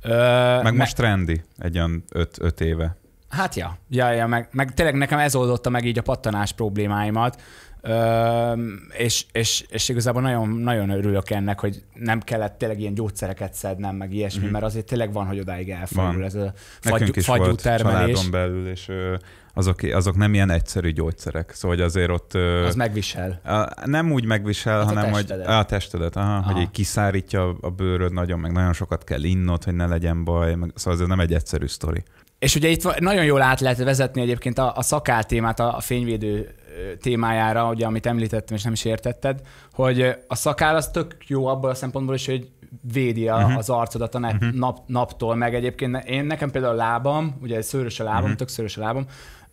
[0.03, 0.17] Ö,
[0.55, 2.97] Meg me- most trendi, egy olyan öt, öt éve.
[3.29, 7.41] Hát ja, ja, ja meg, meg tényleg nekem ez oldotta meg így a pattanás problémáimat,
[7.81, 8.53] Ö,
[8.99, 13.97] és, és, és igazából nagyon, nagyon örülök ennek, hogy nem kellett tényleg ilyen gyógyszereket szednem,
[13.97, 14.53] meg ilyesmi, mm-hmm.
[14.53, 17.99] mert azért tényleg van, hogy odáig elfordul ez a fagy, is fagyú volt termelés.
[17.99, 18.91] családon belül, és
[19.55, 21.51] azok, azok nem ilyen egyszerű gyógyszerek.
[21.55, 22.35] Szóval hogy azért ott...
[22.67, 23.41] Az megvisel.
[23.45, 25.47] A, nem úgy megvisel, a hanem hogy testedet.
[25.47, 26.53] a testedet, aha, Aha.
[26.53, 30.55] hogy így kiszárítja a bőröd nagyon, meg nagyon sokat kell innod, hogy ne legyen baj,
[30.55, 32.03] meg, szóval ez nem egy egyszerű sztori.
[32.39, 35.81] És ugye itt nagyon jól át lehet vezetni egyébként a, a szakál témát a, a
[35.81, 36.55] fényvédő
[37.01, 39.41] témájára, ugye, amit említettem, és nem is értetted,
[39.73, 42.49] hogy a szakál az tök jó abból a szempontból is, hogy
[42.93, 43.57] védi a, uh-huh.
[43.57, 44.53] az arcodat a nap, uh-huh.
[44.53, 48.37] nap, naptól, meg egyébként én nekem például a lábam, ugye szőrös a lábam, uh-huh.
[48.37, 49.07] tök szőrös a lábam,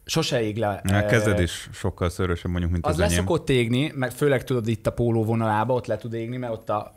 [0.05, 0.81] sose ég le.
[0.83, 3.17] Ö, Kezded is sokkal szörösebb mondjuk, mint Az az, enyém.
[3.17, 6.69] szokott égni, meg főleg tudod itt a póló vonalába, ott le tud égni, mert ott
[6.69, 6.91] a,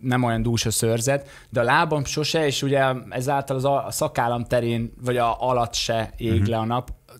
[0.00, 3.90] nem olyan dús a szőrzet, de a lábam sose, és ugye ezáltal az a, a
[3.90, 6.48] szakállam terén, vagy a alatt se ég uh-huh.
[6.48, 6.64] le a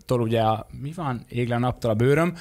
[0.07, 1.25] naptól, ugye a, mi van?
[1.29, 2.35] Ég le a naptól a bőröm,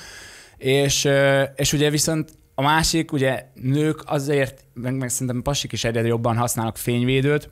[0.58, 1.10] és,
[1.56, 6.38] és ugye viszont a másik, ugye nők azért, meg, meg szerintem pasik is egyre jobban
[6.38, 7.50] használnak fényvédőt,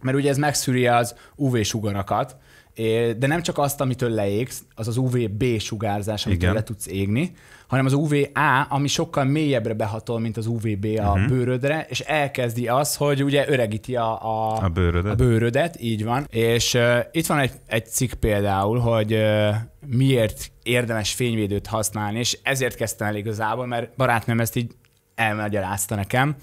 [0.00, 2.36] mert ugye ez megszűri az UV-sugarakat,
[3.18, 6.54] de nem csak azt, amitől leégsz, az az UVB sugárzás, amitől Igen.
[6.54, 7.32] le tudsz égni,
[7.70, 11.26] hanem az UVA, ami sokkal mélyebbre behatol, mint az UVB a uh-huh.
[11.28, 15.12] bőrödre, és elkezdi az, hogy ugye öregíti a, a, A bőrödet.
[15.12, 16.26] a bőrödet, így van.
[16.30, 19.54] És uh, itt van egy, egy cikk például, hogy uh,
[19.86, 24.70] miért érdemes fényvédőt használni, és ezért kezdtem el igazából, mert barátnőm ezt így
[25.14, 26.36] elmagyarázta nekem.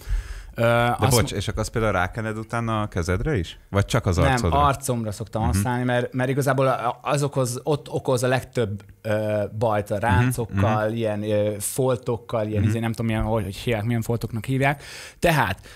[0.57, 3.59] De bocs, és akkor azt például rákened utána a kezedre is?
[3.69, 4.57] Vagy csak az arcodra?
[4.57, 5.55] nem, arcomra szoktam uh-huh.
[5.55, 10.97] használni, mert, mert igazából az okoz, ott okoz a legtöbb ö, bajt a ráncokkal, uh-huh.
[10.97, 12.67] ilyen ö, foltokkal, ilyen, uh-huh.
[12.67, 14.83] izé, nem tudom, milyen, hogy, hogy hívják, milyen foltoknak hívják.
[15.19, 15.67] Tehát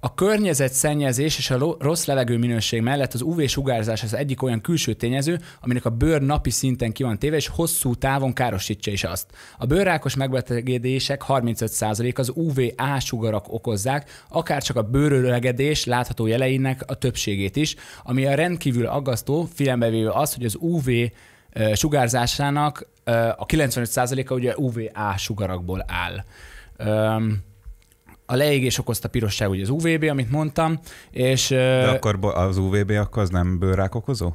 [0.00, 5.40] a környezetszennyezés és a rossz levegő minőség mellett az UV-sugárzás az egyik olyan külső tényező,
[5.60, 9.26] aminek a bőr napi szinten ki van téve, és hosszú távon károsítja is azt.
[9.58, 16.94] A bőrrákos megbetegedések 35% az UVA sugarak okozzák, akár csak a bőröregedés látható jeleinek a
[16.94, 20.88] többségét is, ami a rendkívül aggasztó, figyelembe az, hogy az UV
[21.72, 22.88] sugárzásának
[23.36, 26.24] a 95%-a ugye UVA sugarakból áll.
[26.76, 27.46] Öm,
[28.30, 30.78] a leégés okozta pirosság, ugye az UVB, amit mondtam,
[31.10, 34.34] és De akkor az UVB akkor az nem bőrrák okozó?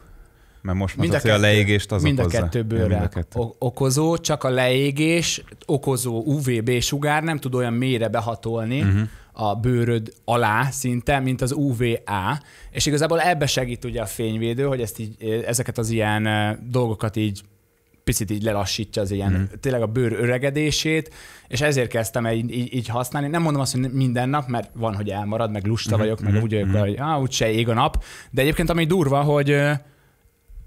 [0.62, 1.42] Mert most Mind a hogy a kettő.
[1.42, 2.40] leégést az mind okozza.
[2.42, 3.40] kettő a kettő.
[3.40, 9.02] o- okozó, csak a leégés okozó UVB sugár nem tud olyan mélyre behatolni Mhm.
[9.34, 12.40] a bőröd alá szinte, mint az UVA,
[12.72, 16.28] és igazából ebbe segít ugye a fényvédő, hogy ezt így, ezeket az ilyen
[16.70, 17.42] dolgokat így
[18.04, 19.44] picit így lelassítja az ilyen, mm.
[19.60, 21.14] tényleg a bőr öregedését,
[21.48, 23.28] és ezért kezdtem el így, így, így használni.
[23.28, 26.00] Nem mondom azt, hogy minden nap, mert van, hogy elmarad, meg lusta mm.
[26.00, 26.24] vagyok, mm.
[26.24, 26.44] meg mhm.
[26.44, 26.80] úgy vagyok, mm.
[26.80, 29.72] hogy ah, úgyse ég a nap, de egyébként ami durva, hogy ö,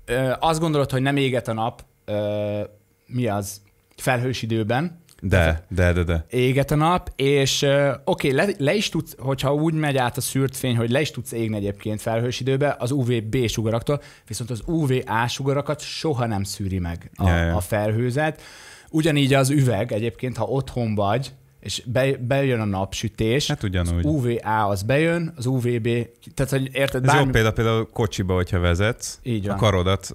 [0.05, 2.61] ö, azt gondolod, hogy nem éget a nap, ö,
[3.07, 3.61] mi az,
[3.97, 6.25] felhős időben, de, de, de, de.
[6.31, 10.17] Éget a nap, és uh, oké, okay, le, le is tudsz, hogyha úgy megy át
[10.17, 14.51] a szűrt fény, hogy le is tudsz égni egyébként felhős időbe az UVB sugaraktól, viszont
[14.51, 17.57] az UVA sugarakat soha nem szűri meg a, ja, ja.
[17.57, 18.43] a felhőzet.
[18.91, 21.33] Ugyanígy az üveg egyébként, ha otthon vagy,
[21.67, 24.07] és be, bejön a napsütés, hát ugyanúgy.
[24.07, 25.89] az UVA az bejön, az UVB,
[26.35, 27.05] tehát hogy érted?
[27.05, 27.25] Ez bármi...
[27.25, 29.55] jó példa például kocsiba, hogyha vezetsz, Így van.
[29.57, 30.13] a karodat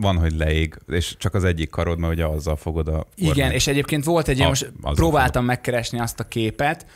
[0.00, 3.06] van, hogy leég, és csak az egyik karod, mert ugye azzal fogod a kormány.
[3.36, 5.46] Igen, és egyébként volt egy ilyen, most próbáltam fogod.
[5.46, 6.86] megkeresni azt a képet,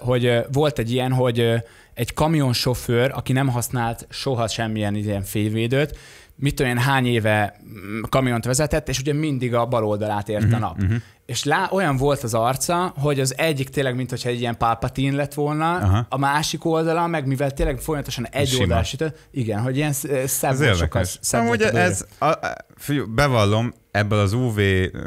[0.00, 1.54] hogy volt egy ilyen, hogy
[1.94, 5.98] egy kamionsofőr, aki nem használt soha semmilyen ilyen fényvédőt,
[6.40, 7.60] mit tudom én, hány éve
[8.08, 10.82] kamiont vezetett, és ugye mindig a bal oldalát ért uh-huh, a nap.
[10.82, 10.96] Uh-huh
[11.28, 15.14] és lá, olyan volt az arca, hogy az egyik tényleg, mint hogyha egy ilyen pálpatin
[15.14, 16.06] lett volna, Aha.
[16.08, 19.92] a másik oldala, meg mivel tényleg folyamatosan egy oldal sütött, igen, hogy ilyen
[20.26, 21.18] szebb ez sokat.
[21.30, 22.38] Amúgy ez, a, a,
[22.76, 24.60] fiú, bevallom, ebből az UV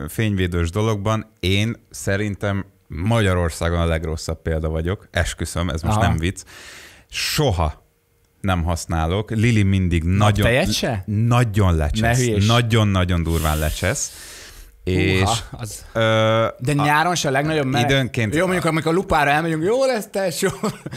[0.07, 6.07] fényvédős dologban én szerintem Magyarországon a legrosszabb példa vagyok, esküszöm, ez most Aha.
[6.07, 6.41] nem vicc.
[7.09, 7.85] Soha
[8.41, 9.31] nem használok.
[9.31, 10.47] Lili mindig nagyon,
[11.05, 12.45] nagyon lecsesz.
[12.47, 14.11] Nagyon-nagyon durván lecsesz
[14.83, 15.85] és, Uha, az...
[15.93, 17.89] Ö, De nyáron se a legnagyobb meleg.
[17.89, 18.35] Időnként...
[18.35, 20.47] Jó, mondjuk amikor a lupára elmegyünk, jó lesz tesó.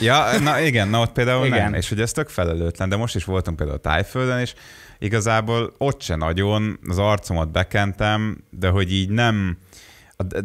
[0.00, 1.62] Ja, na igen, na ott például igen.
[1.62, 1.74] nem.
[1.74, 4.54] És hogy ez tök felelőtlen, de most is voltunk például a Tájföldön, és
[4.98, 9.58] igazából ott se nagyon, az arcomat bekentem, de hogy így nem...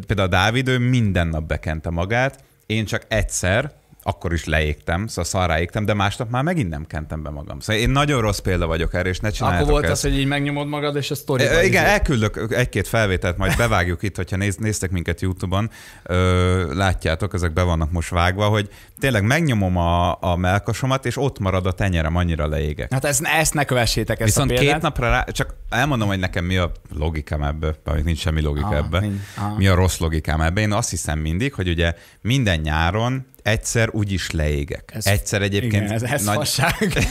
[0.07, 3.71] Például a Dávid, ő minden nap bekente magát, én csak egyszer,
[4.03, 7.59] akkor is leégtem, szóval szarrá égtem, de másnap már megint nem kentem be magam.
[7.59, 10.03] Szóval én nagyon rossz példa vagyok erre, és ne csináljátok Akkor volt ezt.
[10.03, 11.43] az, hogy így megnyomod magad, és a sztori.
[11.43, 11.89] Igen, is.
[11.89, 15.69] elküldök egy-két felvételt, majd bevágjuk itt, hogyha néz, néztek minket YouTube-on,
[16.03, 21.39] ö, látjátok, ezek be vannak most vágva, hogy tényleg megnyomom a, a melkasomat, és ott
[21.39, 22.93] marad a tenyerem, annyira leégek.
[22.93, 24.73] Hát ezt, ezt ne kövessétek, ezt Viszont a példát.
[24.73, 28.67] két napra rá, csak elmondom, hogy nekem mi a logikám ebbe, vagy nincs semmi logika
[28.67, 28.99] ah, ebbe.
[28.99, 29.57] Nincs, ah.
[29.57, 30.61] Mi a rossz logikám ebbe.
[30.61, 34.91] Én azt hiszem mindig, hogy ugye minden nyáron egyszer úgyis leégek.
[34.93, 35.83] Ez, egyszer egyébként...
[35.83, 36.49] Igen, ez, ez nagy...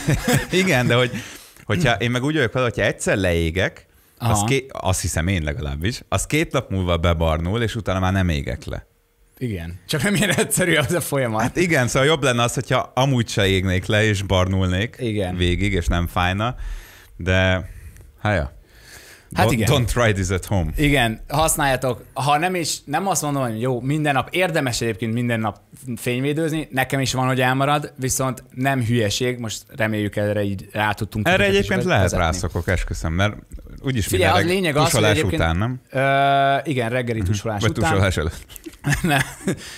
[0.61, 1.11] igen, de hogy,
[1.63, 3.85] hogyha én meg úgy vagyok fel, hogyha egyszer leégek,
[4.17, 4.65] az ké...
[4.71, 8.87] azt hiszem én legalábbis, az két nap múlva bebarnul, és utána már nem égek le.
[9.37, 9.79] Igen.
[9.87, 11.41] Csak nem ilyen egyszerű az a folyamat.
[11.41, 15.35] Hát igen, szóval jobb lenne az, hogyha amúgy se égnék le, és barnulnék igen.
[15.35, 16.55] végig, és nem fájna.
[17.15, 17.69] De,
[18.21, 18.58] hát
[19.33, 19.69] Hát don't, igen.
[19.71, 20.71] Don't try this at home.
[20.75, 22.03] Igen, használjátok.
[22.13, 25.59] Ha nem is, nem azt mondom, hogy jó, minden nap, érdemes egyébként minden nap
[25.95, 31.27] fényvédőzni, nekem is van, hogy elmarad, viszont nem hülyeség, most reméljük erre így rá tudtunk.
[31.27, 32.25] Erre egyébként lehet vezetni.
[32.25, 33.35] rászokok, esküszöm, mert
[33.81, 35.81] úgyis Figyelj, az lényeg az, hogy egyébként, után, nem?
[35.89, 37.27] Ö, igen, reggeli mhm.
[37.27, 37.89] tusolás Vagy után.
[37.89, 38.45] tusolás előtt.
[39.01, 39.19] nem,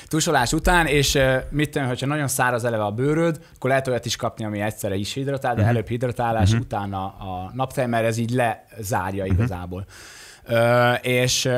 [0.08, 1.18] tusolás után, és
[1.50, 4.96] mit tudom, hogyha nagyon száraz eleve a bőröd, akkor lehet olyat is kapni, ami egyszerre
[4.96, 5.76] is hidratál, de uh-huh.
[5.76, 6.66] előbb hidratálás, uh-huh.
[6.66, 9.41] utána a napfej, mert ez így lezárja uh-huh.
[9.44, 9.86] Igazából.
[10.50, 11.50] Uh, és,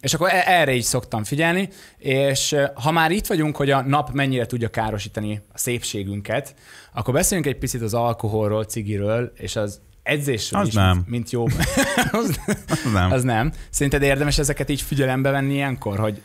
[0.00, 1.68] és akkor e, erre is szoktam figyelni,
[1.98, 6.54] és ha már itt vagyunk, hogy a nap mennyire tudja károsítani a szépségünket,
[6.92, 10.96] akkor beszéljünk egy picit az alkoholról, cigiről, és az edzésről az is, nem.
[10.96, 11.44] Mint, mint jó.
[12.12, 13.12] az, az, nem.
[13.12, 13.52] az nem.
[13.70, 16.22] Szerinted érdemes ezeket így figyelembe venni ilyenkor, hogy,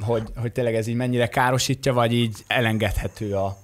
[0.00, 3.58] hogy, hogy tényleg ez így mennyire károsítja, vagy így elengedhető a,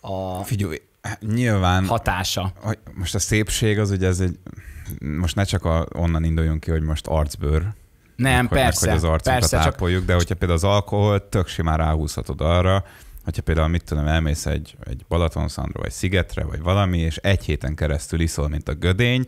[0.00, 0.80] a Figyelj,
[1.20, 2.52] nyilván hatása?
[2.60, 4.38] Hogy most a szépség az ugye ez egy,
[5.00, 7.72] most ne csak a, onnan induljunk ki, hogy most arcbőr,
[8.16, 8.86] nem, meg, persze.
[8.86, 10.08] Meg, hogy az arcunkat persze, ápoljuk, csak...
[10.08, 12.84] de hogyha például az alkohol tök simán ráhúzhatod arra,
[13.24, 17.74] hogyha például mit tudom, elmész egy, egy Balatonszandra, vagy szigetre, vagy valami, és egy héten
[17.74, 19.26] keresztül iszol, mint a gödény,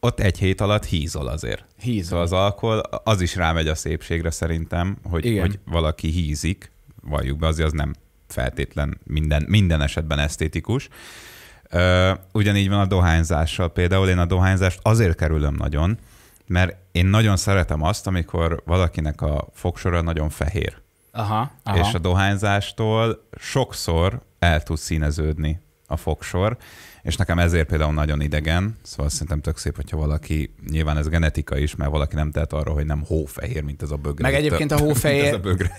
[0.00, 1.64] ott egy hét alatt hízol azért.
[1.78, 2.04] Hízol.
[2.04, 5.40] Szóval az alkohol, az is rámegy a szépségre szerintem, hogy, Igen.
[5.40, 6.70] hogy valaki hízik,
[7.02, 7.94] valljuk be, azért az nem
[8.28, 10.88] feltétlen minden, minden esetben esztétikus.
[12.32, 13.72] Ugyanígy van a dohányzással.
[13.72, 15.98] Például én a dohányzást azért kerülöm nagyon,
[16.46, 20.80] mert én nagyon szeretem azt, amikor valakinek a fogsora nagyon fehér.
[21.12, 21.78] Aha, aha.
[21.78, 26.56] És a dohányzástól sokszor el tud színeződni a fogsor,
[27.02, 31.56] és nekem ezért például nagyon idegen, szóval szerintem tök szép, hogyha valaki, nyilván ez genetika
[31.58, 34.22] is, mert valaki nem tehet arra, hogy nem hófehér, mint ez a bögre.
[34.22, 35.24] Meg egyébként a hófehér...
[35.32, 35.78] ez a bögre.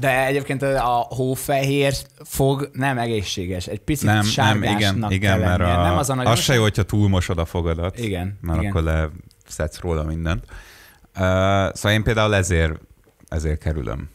[0.00, 1.94] De egyébként a hófehér
[2.24, 3.66] fog nem egészséges.
[3.66, 6.32] Egy picit nem, nem, igen, igen, mert a, nem az, a nagyon...
[6.32, 7.98] az se jó, hogyha túlmosod a fogadat.
[7.98, 8.38] Igen.
[8.40, 8.70] Mert igen.
[8.70, 9.10] akkor
[9.46, 10.44] leszedsz róla mindent.
[10.48, 11.22] Uh,
[11.72, 12.80] szóval én például ezért,
[13.28, 14.08] ezért kerülöm.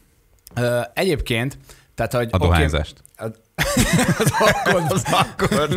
[0.56, 1.58] Ö, egyébként,
[1.96, 2.28] tehát, hogy...
[2.32, 2.92] A dohányzást.
[2.92, 3.06] Okay,
[4.24, 5.68] az alkohol, Az alkohol,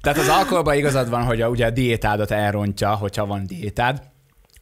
[0.00, 4.02] tehát az alkoholban igazad van, hogy a, ugye a diétádat elrontja, hogyha van diétád.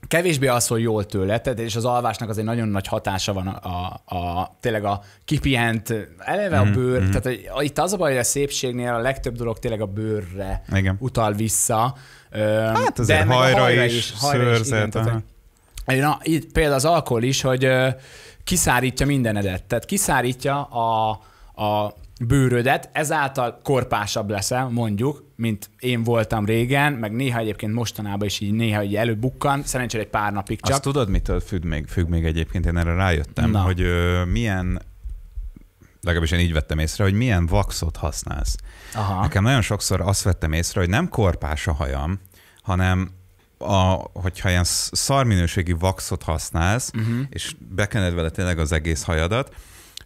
[0.09, 3.69] Kevésbé az, hogy jól tőled, és az alvásnak azért nagyon nagy hatása van a,
[4.05, 7.11] a, a tényleg a kipihent, eleve a bőr, mm-hmm.
[7.11, 10.63] tehát a, itt az a baj, hogy a szépségnél a legtöbb dolog tényleg a bőrre
[10.75, 10.97] Igen.
[10.99, 11.95] utal vissza.
[12.75, 15.23] Hát azért a hajra, hajra is, hajra is, igen, tehát,
[15.85, 17.69] Na, itt például az alkohol is, hogy
[18.45, 19.65] kiszárítja mindenedet.
[19.65, 21.11] Tehát kiszárítja a,
[21.65, 28.41] a bőrödet, ezáltal korpásabb leszel, mondjuk, mint én voltam régen, meg néha egyébként mostanában is
[28.41, 30.73] így néha így előbukkan, szerencsére egy pár napig csak.
[30.73, 32.67] Azt tudod, mitől függ még, függ még egyébként?
[32.67, 33.61] Én erre rájöttem, Na.
[33.61, 34.83] hogy ö, milyen,
[36.01, 38.57] legalábbis én így vettem észre, hogy milyen vaxot használsz.
[38.95, 39.21] Aha.
[39.21, 42.21] Nekem nagyon sokszor azt vettem észre, hogy nem korpás a hajam,
[42.63, 43.11] hanem
[43.59, 47.19] a, hogyha ilyen sz- szarminőségi vaxot használsz, uh-huh.
[47.29, 49.55] és bekened vele tényleg az egész hajadat,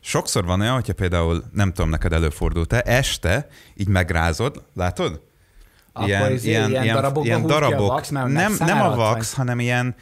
[0.01, 5.21] sokszor van olyan, hogyha például, nem tudom, neked előfordult-e, este így megrázod, látod?
[5.93, 9.95] Akkor izé ilyen darabokba húz ki a vax, nem, nem a vax, hanem ilyen,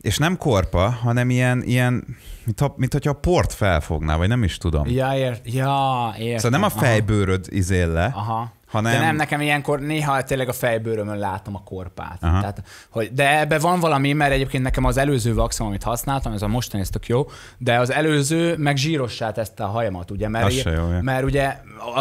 [0.00, 2.04] és nem korpa, hanem ilyen, ilyen
[2.44, 4.88] mint, ha, mint hogyha a port felfognál, vagy nem is tudom.
[4.88, 6.36] Ja, ért, ja, értem.
[6.38, 8.52] Szóval nem a fejbőröd izél le, Aha.
[8.72, 8.92] Hanem...
[8.92, 12.18] De nem, nekem ilyenkor néha tényleg a fejbőrömön látom a korpát.
[12.20, 12.40] Aha.
[12.40, 16.42] Tehát, hogy, de ebbe van valami, mert egyébként nekem az előző vaxom, amit használtam, ez
[16.42, 17.26] a mostani, ez tök jó,
[17.58, 20.28] de az előző meg zsírossá tette a hajamat, ugye?
[20.28, 21.56] Mert, Az se jó, mert ugye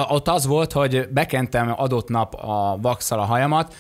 [0.10, 3.76] ott az volt, hogy bekentem adott nap a vaxal a hajamat,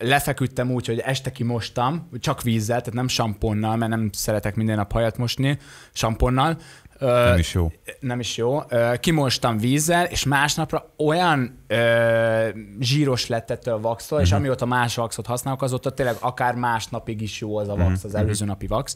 [0.00, 4.92] lefeküdtem úgy, hogy este kimostam, csak vízzel, tehát nem samponnal, mert nem szeretek minden nap
[4.92, 5.58] hajat mosni,
[5.92, 6.56] samponnal.
[7.00, 7.72] Nem is jó.
[8.00, 8.62] nem is jó.
[9.00, 12.48] Kimostam vízzel, és másnapra olyan ö,
[12.80, 14.26] zsíros lett ettől a vaxtól, Mhm.
[14.26, 17.84] és amióta más vaxot használok, azóta tényleg akár másnapig is jó az a Mhm.
[17.88, 18.94] vax, az előző napi vax.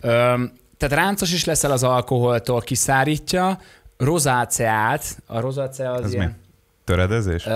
[0.00, 0.08] Ö,
[0.76, 3.58] tehát ráncos is leszel az alkoholtól, kiszárítja,
[3.96, 6.26] rozáceát, a rozácea az Ez ilyen...
[6.26, 6.32] mi?
[6.90, 7.46] Töredezés?
[7.46, 7.50] Ö,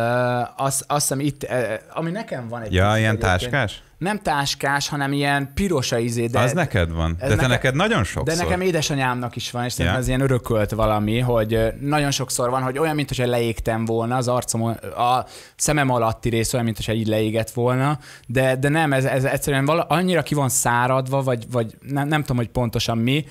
[0.57, 1.47] azt, azt hiszem itt,
[1.93, 3.83] ami nekem van egy Ja, ilyen táskás?
[3.99, 6.39] Nem táskás, hanem ilyen pirosa izé, de...
[6.39, 7.17] Az neked van.
[7.19, 8.37] De te nekem- neked nagyon sokszor.
[8.37, 10.01] De nekem édesanyámnak is van, és szerintem Ja.
[10.03, 14.63] ez ilyen örökölt valami, hogy nagyon sokszor van, hogy olyan, mintha leégtem volna, az arcom,
[14.97, 15.25] a
[15.57, 19.83] szemem alatti rész olyan, mintha így leégett volna, de, de nem, ez, ez egyszerűen vala,
[19.83, 23.25] annyira ki van száradva, vagy, vagy nem, nem tudom, hogy pontosan mi,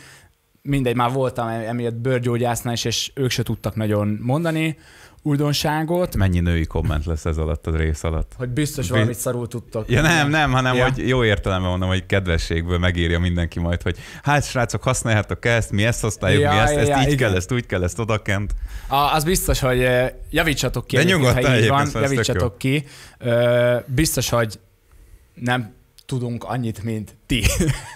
[0.61, 4.77] mindegy, már voltam emiatt bőrgyógyásznál is, és ők se tudtak nagyon mondani
[5.23, 8.31] újdonságot, Mennyi női komment lesz ez alatt a rész alatt?
[8.37, 9.89] hogy biztos Bi- valamit szarul tudtok.
[9.89, 10.83] Ja nem, nem, hanem Ja.
[10.83, 15.83] hogy jó értelemben mondom, hogy kedvességből megírja mindenki majd, hogy hát srácok, használjátok ezt, mi
[15.85, 17.17] ezt használjuk, Ja, mi ezt, ja, ezt ja, így igen.
[17.17, 18.53] kell, ezt úgy kell, ezt odakent.
[18.87, 22.85] A, az biztos, hogy ö, javítsatok ki, De nyugodtan ha így van, javítsatok ki.
[23.19, 24.59] Ö, Biztos, hogy
[25.33, 25.73] nem
[26.05, 27.43] tudunk annyit, mint ti.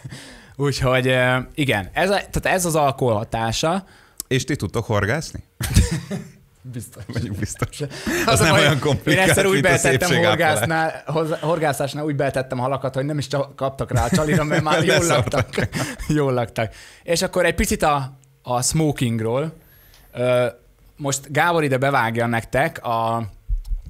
[0.55, 3.85] Úgyhogy ö, igen, ez, a, tehát ez az alkohol hatása.
[4.27, 5.43] És ti tudtok horgászni?
[6.71, 7.03] Biztos.
[7.13, 7.82] Vagyunk biztos.
[7.82, 7.89] Az
[8.25, 11.03] Az a nem baj, olyan Én komplikált, egyszer úgy a betettem horgásznál,
[11.41, 15.06] horgászásnál úgy betettem halakat, hogy nem is csak kaptak rá a csalira, mert már jól
[15.06, 15.49] laktak.
[16.08, 16.73] jól laktak.
[17.03, 19.53] És akkor egy picit a, a smokingról.
[20.95, 23.30] Most Gábor ide bevágja nektek a,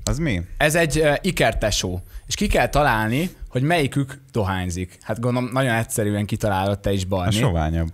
[0.04, 0.42] Az mi?
[0.58, 4.98] Ez egy ikertesó, és ki kell találni, hogy melyikük dohányzik.
[5.02, 7.32] Hát gondolom nagyon egyszerűen kitalálod te is, A Barni.
[7.36, 7.88] soványabb.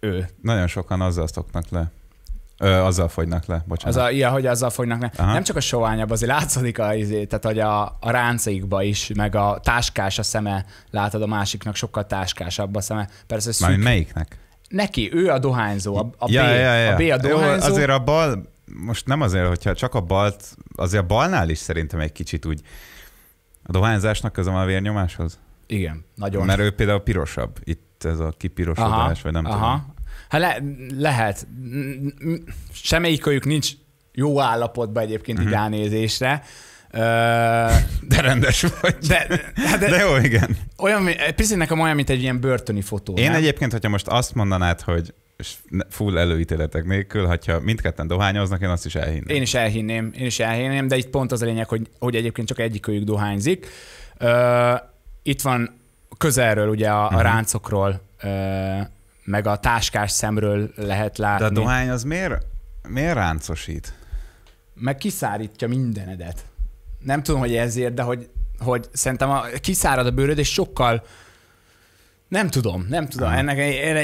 [0.00, 0.28] Ő.
[0.42, 1.90] Nagyon sokan azzal szoknak le.
[2.58, 3.96] Ö, azzal fogynak le, bocsánat.
[3.96, 5.10] Az a, ilyen, hogy azzal fognak ne.
[5.16, 5.32] Aha.
[5.32, 9.34] Nem csak a soványabb, azért látszik a, izé, tehát, hogy a, a ráncaikba is, meg
[9.34, 13.08] a táskás a szeme, látod a másiknak sokkal táskásabb a szeme.
[13.26, 13.60] Persze szűk.
[13.60, 14.38] Mármint melyiknek?
[14.68, 16.92] Neki, ő a dohányzó, a, a, ja, B, ja, ja.
[16.92, 17.72] a B a Jó, dohányzó.
[17.72, 20.44] azért a bal, most nem azért, hogyha csak a balt,
[20.76, 22.60] azért a balnál is szerintem egy kicsit úgy
[23.62, 25.38] a dohányzásnak van a vérnyomáshoz?
[25.66, 26.44] Igen, nagyon.
[26.46, 27.58] Mert ő például pirosabb.
[27.64, 29.54] Itt ez a kipirosodás, vagy nem aha.
[29.56, 29.94] tudom.
[30.28, 30.58] Hát le,
[30.98, 31.46] lehet.
[32.72, 33.70] Semmelyikőjük nincs
[34.12, 35.46] jó állapotban egyébként Mhm.
[35.46, 35.62] uh-huh.
[35.62, 36.42] így ránézésre.
[36.90, 36.98] Ö,
[38.08, 38.94] De rendes vagy.
[39.08, 40.56] De, de, De jó, igen.
[40.78, 43.14] olyan, picit nekem olyan, mint egy ilyen börtöni fotó.
[43.16, 43.34] Én nem?
[43.34, 45.14] egyébként, hogyha most azt mondanád, hogy
[45.90, 49.36] full előítéletek nélkül, hogyha mindketten dohányoznak, én azt is elhinném.
[49.36, 52.48] Én is elhinném, én is elhinném, de itt pont az a lényeg, hogy, hogy egyébként
[52.48, 53.66] csak egyikőjük dohányzik.
[55.22, 55.80] Itt van
[56.18, 57.20] közelről ugye a, a Mhm.
[57.20, 58.00] ráncokról,
[59.26, 61.44] meg a táskás szemről lehet látni.
[61.44, 62.46] De a dohány az miért,
[62.88, 63.94] miért ráncosít?
[64.78, 66.44] meg kiszárítja mindenedet.
[66.98, 71.02] Nem tudom, hogy ezért, de hogy, hogy szerintem a, kiszárad a bőröd, és sokkal
[72.28, 73.28] nem tudom, nem tudom.
[73.28, 73.36] Aha.
[73.36, 73.56] Ennek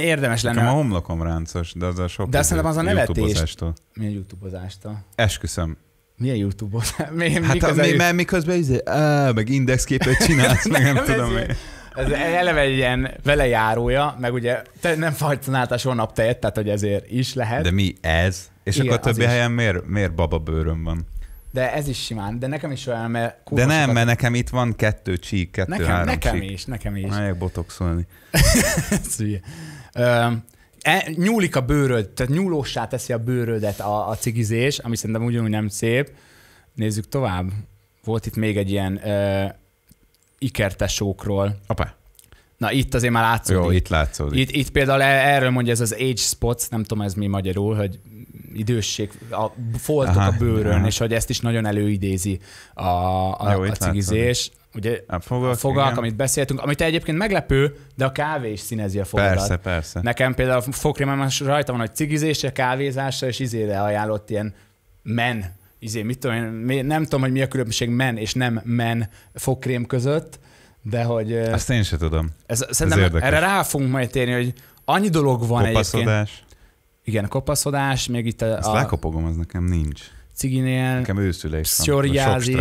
[0.02, 0.74] érdemes Nekem a lenne.
[0.76, 3.16] homlokom ráncos, de az a sok De szerintem az a nevetés.
[3.16, 3.74] YouTube-ozástól.
[3.94, 5.04] Mi a YouTube-ozástól?
[5.14, 5.76] Esküszöm.
[6.16, 7.08] Milyen YouTube-ozás?
[7.14, 11.46] Mi, Hát mi mert miközben izé, á, meg indexképet csinálsz, meg nem, Nem, tudom ez-
[11.46, 11.54] mi.
[11.94, 17.10] Ez eleve egy ilyen velejárója, meg ugye te nem használtál soha naptejet, tehát hogy ezért
[17.10, 17.62] is lehet.
[17.62, 18.50] De mi ez?
[18.64, 21.06] És Igen, akkor a többi helyen miért, miért bababőröm van?
[21.50, 24.48] De ez is simán, de nekem is olyan, mert De nem, sokat- mert nekem itt
[24.48, 26.50] van kettő csík, kettő, nekem, három nekem csík.
[26.50, 27.10] is, nekem is.
[27.10, 28.06] Melyek botoxolni.
[30.82, 35.50] E, nyúlik a bőröd, tehát nyúlósá teszi a bőrödet a, a cigizés, ami szerintem ugyanúgy
[35.50, 36.10] nem szép.
[36.74, 37.50] Nézzük tovább.
[38.04, 39.00] Volt itt még egy ilyen
[40.42, 41.56] ikertesókról.
[41.66, 42.00] Apa.
[42.56, 43.62] Na itt azért már látszódik.
[43.62, 44.40] Jó, itt látszódik.
[44.40, 47.74] Itt, itt például e- erről mondja ez az age spots, nem tudom ez mi magyarul,
[47.76, 47.98] hogy
[48.54, 49.46] idősség, a
[49.78, 50.86] foltok Aha, a bőrön, aha.
[50.86, 52.40] és hogy ezt is nagyon előidézi
[52.74, 54.50] a, a, Jó, a cigizés.
[54.74, 55.98] Ugye A a fogak, fogak, igen.
[55.98, 59.34] amit beszéltünk, amit egyébként meglepő, de a kávé is színezi a fogadat.
[59.34, 60.00] Persze, persze.
[60.02, 64.54] Nekem például a fogkrémem rajta van, hogy cigizésre, kávézásra, és izére ajánlott ilyen
[65.02, 69.08] men, izé, mit tudom én, nem tudom, hogy mi a különbség men és nem men
[69.34, 70.38] fogkrém között,
[70.82, 72.30] de hogy Azt én sem tudom.
[72.46, 73.28] ez, szerintem érdekes.
[73.28, 74.52] erre rá fogunk majd térni, hogy
[74.84, 75.86] annyi dolog van egyébként.
[75.90, 76.44] Kopaszodás.
[77.04, 80.00] Igen, kopaszodás, még itt Ezt a, a lekopogom, az nekem nincs.
[80.34, 82.60] ciginél, Nekem őszülés van.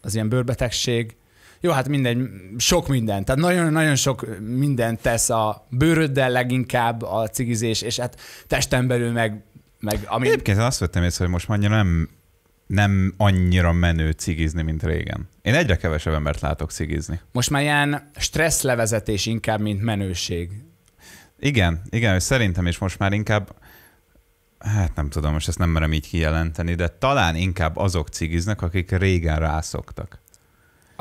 [0.00, 1.16] Az ilyen bőrbetegség.
[1.60, 2.18] Jó, hát mindegy,
[2.56, 3.24] sok minden.
[3.24, 9.42] Tehát nagyon-nagyon sok mindent tesz a bőröddel leginkább a cigizés, és hát testen belül meg,
[9.80, 10.26] meg ami...
[10.26, 12.08] Egyébként én azt vettem észre, hogy most már nem,
[12.72, 15.28] nem annyira menő cigizni, mint régen.
[15.42, 17.20] Én egyre kevesebb embert látok cigizni.
[17.32, 20.50] Most már ilyen stresszlevezetés inkább, mint menőség.
[21.38, 23.54] Igen, igen, és szerintem is most már inkább,
[24.58, 28.90] hát nem tudom, most ezt nem merem így kijelenteni, de talán inkább azok cigiznek, akik
[28.90, 30.21] régen rászoktak.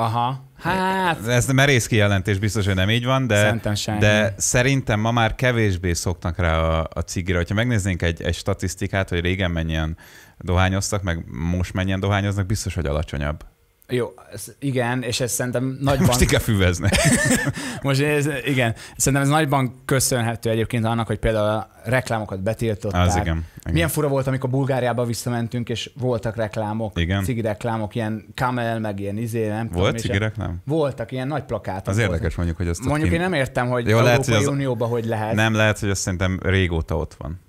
[0.02, 5.12] Aha, hát Ez merész kijelentés, biztos, hogy nem így van, de, szerintem de szerintem ma
[5.12, 7.44] már kevésbé szoknak rá a, a cigire.
[7.48, 9.98] Ha megnéznénk egy, egy statisztikát, hogy régen mennyien
[10.38, 13.46] dohányoztak, meg most mennyien dohányoznak, biztos, hogy alacsonyabb.
[13.92, 16.06] Jó, ez, igen, és ez szerintem nagyban...
[16.06, 16.94] Most inkább füveznek.
[17.82, 23.08] Most ez, igen, szerintem ez nagyban köszönhető egyébként annak, hogy például a reklámokat betiltották.
[23.08, 23.26] Az igen.
[23.26, 23.74] igen.
[23.74, 27.24] Milyen fura volt, amikor Bulgáriába visszamentünk, és voltak reklámok, Igen.
[27.24, 29.82] cigi reklámok, ilyen Camel, meg ilyen izé, nem tudom.
[29.82, 30.62] Volt és cigi reklám?
[30.66, 31.88] Voltak ilyen nagy plakátok.
[31.88, 32.14] Az voltak.
[32.14, 34.54] érdekes mondjuk, hogy azt Mondjuk én nem értem, hogy Jó, Jó, lehet, Európai hogy az-
[34.54, 35.34] Unióban hogy lehet.
[35.36, 37.40] Nem lehet, hogy azt szerintem régóta ott van.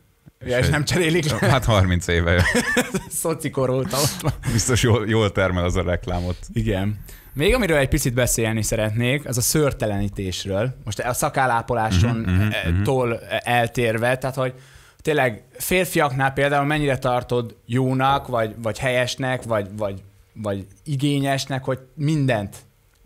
[0.47, 1.49] Ja, és hogy- nem cserélik le.
[1.49, 2.45] Hát 30 éve.
[3.23, 4.33] Szocikor óta ott van.
[4.53, 6.37] Biztos jól, jól termel az a reklámot.
[6.53, 6.99] Igen.
[7.35, 10.75] Még amiről egy picit beszélni szeretnék, az a szőrtelenítésről.
[10.85, 12.83] Most a szakállápoláson Mhm, mhm, uh, mhm.
[12.83, 14.55] tól eltérve, tehát hogy
[15.01, 22.57] tényleg férfiaknál például mennyire tartod jónak, vagy, vagy helyesnek, vagy, vagy, vagy igényesnek, hogy mindent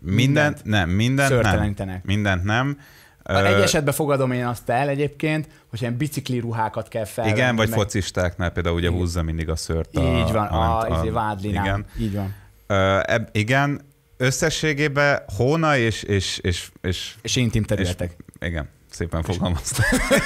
[0.01, 2.01] Mindent, nem, mindent nem.
[2.05, 2.78] Mindent nem.
[3.22, 5.49] A Ö, Egy esetben fogadom én azt el egyébként,
[5.79, 7.37] hogy ilyen bicikli ruhákat kell felvenni.
[7.37, 8.99] Igen, vagy meg- focistáknál például ugye Igen.
[8.99, 9.97] húzza mindig a szőrt.
[9.97, 11.64] A, Így van, a, a, a vádlinál.
[11.64, 11.87] Igen.
[11.99, 12.35] Így van.
[12.66, 13.81] Ö, eb, igen,
[14.16, 18.16] összességében hóna és, és, és, és, És intim területek.
[18.41, 19.85] igen, szépen fogalmaztam.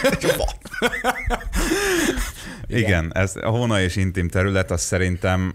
[2.67, 5.53] igen, ez a hóna és intim terület, az szerintem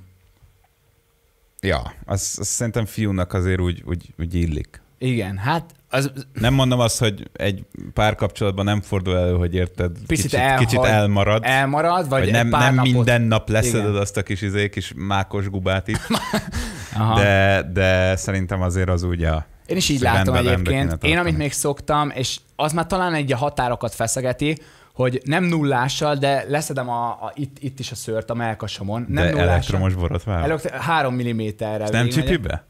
[1.62, 4.82] Ja, az, az szerintem fiúnak azért úgy, úgy, úgy illik.
[5.06, 10.26] Igen, hát az, Nem mondom azt, hogy egy párkapcsolatban nem fordul elő, hogy érted, Picit
[10.26, 11.44] kicsit, elhagy- kicsit elmarad.
[11.46, 12.92] elmarad, vagy vagy nem, pár nem napot...
[12.92, 14.02] minden nap leszeded Igen.
[14.02, 16.08] azt a kis, izé, kis mákos gubát itt,
[16.98, 17.20] Aha.
[17.20, 19.46] de, de szerintem azért az úgy a...
[19.66, 21.04] Én is így látom rendben egyébként.
[21.04, 24.58] Én, amit még szoktam, és az már talán egy a határokat feszegeti,
[24.94, 29.06] hogy nem nullással, de leszedem a, a, itt, itt is a szőrt a melkasomon.
[29.10, 29.50] Nem de nullással.
[29.52, 30.44] elektromos borotvával.
[30.44, 31.88] Elok- három milliméterrel.
[31.88, 32.64] És nem végigmegyek.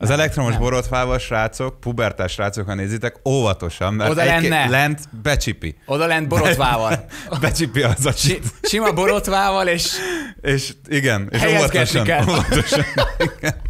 [0.00, 0.60] Az elektromos Nem.
[0.60, 4.68] borotvával srácok, pubertás srácok, ha nézitek, óvatosan, mert Oda egy- lenne.
[4.68, 5.78] lent becsipi.
[5.86, 7.04] Oda lent borotvával.
[7.40, 9.92] Becsipi az a Si, sima borotvával, és
[10.40, 12.04] És igen, és óvatosan.
[12.04, 12.22] kell.
[12.28, 12.84] óvatosan.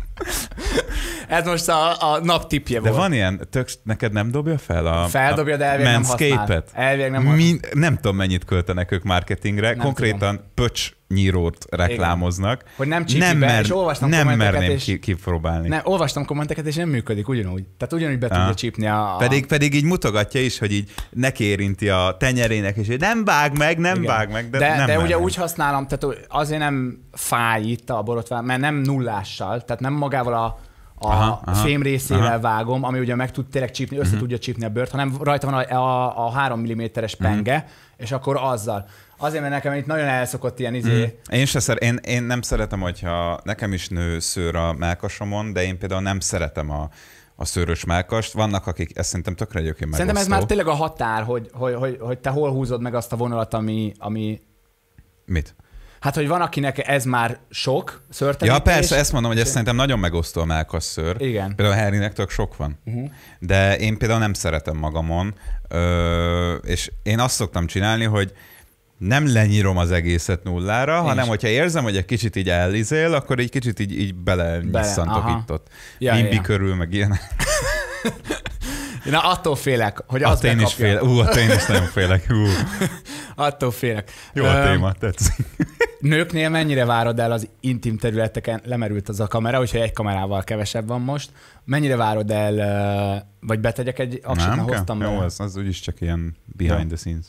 [1.29, 3.01] ez most a, a nap tipje De volt.
[3.01, 6.65] van ilyen, tök, neked nem dobja fel a Feldobja, de elvileg nem használ.
[6.73, 7.37] Elvileg nem használ.
[7.37, 12.63] Min, nem tudom, mennyit költenek ők marketingre, Nem konkrétan pöcs nyírót reklámoznak.
[12.77, 15.69] Hogy nem csipi be, és olvastam nem kommenteket, merném és- ki, kipróbálni.
[15.69, 17.65] Nem, olvastam kommenteket, és nem működik ugyanúgy.
[17.77, 19.15] Tehát ugyanúgy be tudja csípni a...
[19.19, 23.59] Pedig, pedig így mutogatja is, hogy így neki érinti a tenyerének, és hogy nem vág
[23.59, 24.15] meg, nem Igen.
[24.17, 28.03] vág meg, de, de, nem de ugye úgy használom, tehát azért nem fáj itt a
[28.03, 30.59] borotvál, mert nem nullással, tehát nem magával a,
[31.01, 32.41] a Aha, aha, fém részével aha.
[32.41, 34.19] vágom, ami ugye meg tud tényleg csípni, össze Mhm.
[34.19, 38.37] tudja csípni a bőrt, hanem rajta van a, a, a 3 mm-es penge, és akkor
[38.37, 38.87] azzal.
[39.17, 41.35] Azért, mert nekem itt nagyon elszokott ilyen izé, Mm.
[41.39, 45.63] Én, se szer- én, én nem szeretem, hogyha nekem is nő szőr a melkasomon, de
[45.65, 46.89] én például nem szeretem a,
[47.37, 48.33] a szőrös melkast.
[48.33, 51.99] Vannak, akik ezt szerintem tökre egyébként Szerintem ez már tényleg a határ, hogy, hogy, hogy,
[52.01, 54.41] hogy te hol húzod meg azt a vonalat, ami, ami
[55.25, 55.55] Mit?
[56.01, 58.59] Hát, hogy van, akinek ez már sok szörtenítés.
[58.59, 61.17] Ja, persze, ezt mondom, hogy ez szerintem nagyon megosztó a melkas szőr.
[61.19, 61.55] Igen.
[61.55, 62.79] Például Harrynek tök sok van.
[62.85, 63.11] Uh-huh.
[63.39, 65.35] De én például nem szeretem magamon,
[65.69, 68.33] ö, és én azt szoktam csinálni, hogy
[68.99, 71.29] nem lenyírom az egészet nullára, én hanem is.
[71.29, 75.67] hogyha érzem, hogy egy kicsit így elizél, akkor egy kicsit így, így bele, bele itt-ott.
[75.99, 76.41] Ja, Bimbi ja.
[76.41, 77.19] körül, meg ilyen.
[79.09, 81.03] Én attól félek, hogy azt én is félek.
[81.03, 82.27] Ú, attól én is nagyon félek.
[82.31, 82.45] Ú.
[83.45, 84.11] attól félek.
[84.33, 85.47] Jó a téma, tetszik.
[86.01, 90.87] Nőknél mennyire várod el az intim területeken, lemerült az a kamera, hogyha egy kamerával kevesebb
[90.89, 91.31] van most,
[91.65, 96.37] mennyire várod el, vagy betegyek egy aksit, Nem, hoztam Jó, az, az úgyis csak ilyen
[96.45, 97.27] behind the scenes.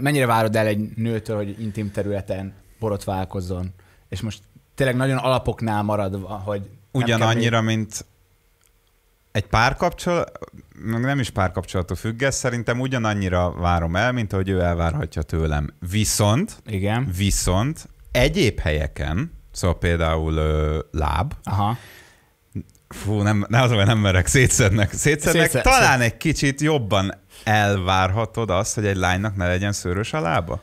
[0.00, 3.74] Mennyire várod el egy nőtől, hogy intim területen borotválkozzon?
[4.08, 4.42] És most
[4.74, 6.62] tényleg nagyon alapoknál marad, hogy...
[6.92, 8.04] Ugyanannyira, mint
[9.32, 10.38] egy párkapcsolat,
[10.84, 15.74] nem is párkapcsolattól függ ez, szerintem ugyanannyira várom el, mint ahogy ő elvárhatja tőlem.
[15.90, 17.08] Viszont, Igen.
[17.16, 21.76] viszont egyéb helyeken, szóval például ö, láb, Aha.
[22.88, 24.92] Fú, nem, ne az, hogy nem merek, szétszednek.
[24.92, 26.00] Szétszednek, Szétszed, talán szétszed.
[26.00, 27.14] egy kicsit jobban
[27.44, 30.62] elvárhatod azt, hogy egy lánynak ne legyen szőrös a lába?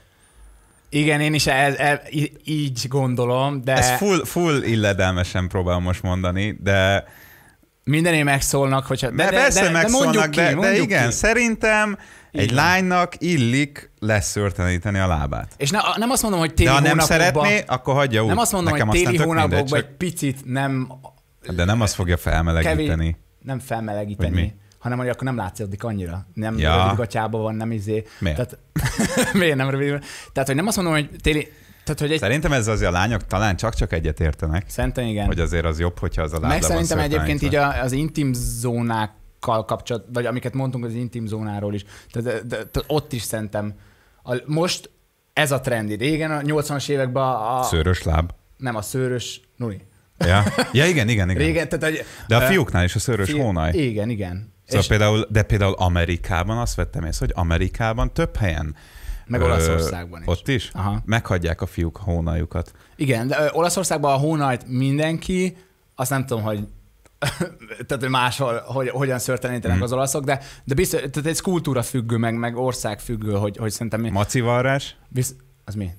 [0.89, 2.01] Igen, én is el, el,
[2.43, 3.73] így gondolom, de...
[3.73, 7.07] Ez full, full illedelmesen próbálom most mondani, de
[7.89, 9.09] Mindené megszólnak, hogyha...
[9.09, 11.13] De, de, persze de, megszólnak, de, de, de igen, ki.
[11.13, 11.97] szerintem
[12.31, 12.55] egy igen.
[12.55, 15.53] lánynak illik leszörteníteni a lábát.
[15.57, 18.27] És ne, nem azt mondom, hogy téli De ha nem szeretné, akkor hagyja úgy.
[18.27, 19.77] Nem azt mondom, Nekem hogy téli hónapokban csak...
[19.77, 20.91] egy picit nem...
[21.55, 22.87] De nem azt fogja felmelegíteni.
[22.87, 24.55] Kevés, nem felmelegíteni
[24.85, 26.25] hanem hogy akkor nem látszik annyira.
[26.33, 26.81] Nem ja.
[26.81, 28.03] rövid gatyában van, nem izé.
[28.19, 28.37] Miért?
[28.37, 28.57] Tehát,
[29.33, 30.03] miért nem rövid?
[30.33, 31.51] Tehát, hogy nem azt mondom, hogy téli,
[31.85, 32.19] tehát, hogy egy...
[32.19, 34.69] Szerintem ez azért a lányok talán csak-csak egyet értenek.
[34.69, 35.25] Szerintem igen.
[35.25, 39.65] Hogy azért az jobb, hogyha az a lábla Meg szerintem egyébként így az intim zónákkal
[39.65, 43.73] kapcsolat, vagy amiket mondtunk az intim zónáról is, tehát, de, de, ott is szerintem
[44.23, 44.89] a, most
[45.33, 45.95] ez a trendi.
[45.95, 47.63] Régen a 80-as években a...
[47.63, 48.31] Szőrös láb.
[48.57, 49.81] Nem, a szőrös nuli.
[50.17, 51.43] Ja, ja igen, igen, igen.
[51.43, 53.39] Régen, tehát, hogy, de a fiúknál is a szőrös fi...
[53.39, 53.71] hónaj.
[53.73, 54.53] Igen, igen.
[54.65, 54.87] Szóval és...
[54.87, 58.75] például, de például Amerikában azt vettem észre, hogy Amerikában több helyen
[59.27, 60.27] meg Olaszországban is.
[60.27, 60.69] Ott is?
[60.73, 61.01] Aha.
[61.05, 62.71] Meghagyják a fiúk hónajukat.
[62.95, 65.57] Igen, de Olaszországban a hónajt mindenki,
[65.95, 66.67] azt nem tudom, hogy
[67.87, 69.81] tehát hogy máshol hogy, hogyan szörtelenítenek mm.
[69.81, 73.71] az olaszok, de, de biztos, tehát ez kultúra függő, meg, meg ország függő, hogy, hogy
[73.71, 74.09] szerintem mi...
[74.09, 74.95] Macivarrás?
[75.09, 75.89] Bizt, az mi?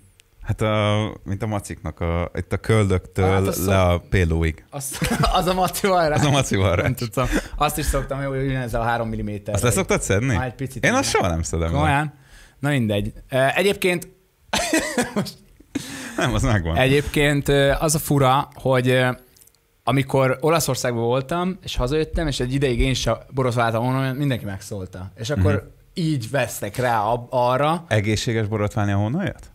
[0.43, 4.65] Hát a, mint a maciknak, a, itt a köldöktől hát le a pélóig.
[4.71, 4.99] Az,
[5.39, 6.19] az a macivarrás.
[6.19, 6.83] Az a macivarrás.
[6.83, 7.27] Nem tudtam.
[7.57, 9.35] Azt is szoktam, hogy ezzel a három mm.
[9.53, 10.35] Azt le szoktad szedni?
[10.35, 10.85] Már egy picit.
[10.85, 11.71] Én azt soha nem szedem.
[11.71, 12.13] Komolyan?
[12.59, 13.13] Na mindegy.
[13.55, 14.09] Egyébként...
[15.15, 15.35] Most...
[16.17, 16.77] Nem, az megvan.
[16.77, 17.49] Egyébként
[17.79, 19.05] az a fura, hogy
[19.85, 25.13] amikor Olaszországban voltam, és hazajöttem, és egy ideig én is borotváltam onnan, mindenki megszólta.
[25.15, 25.67] És akkor mm-hmm.
[25.95, 27.85] így vesztek rá arra.
[27.89, 29.51] Egészséges borotválni a honnolyat?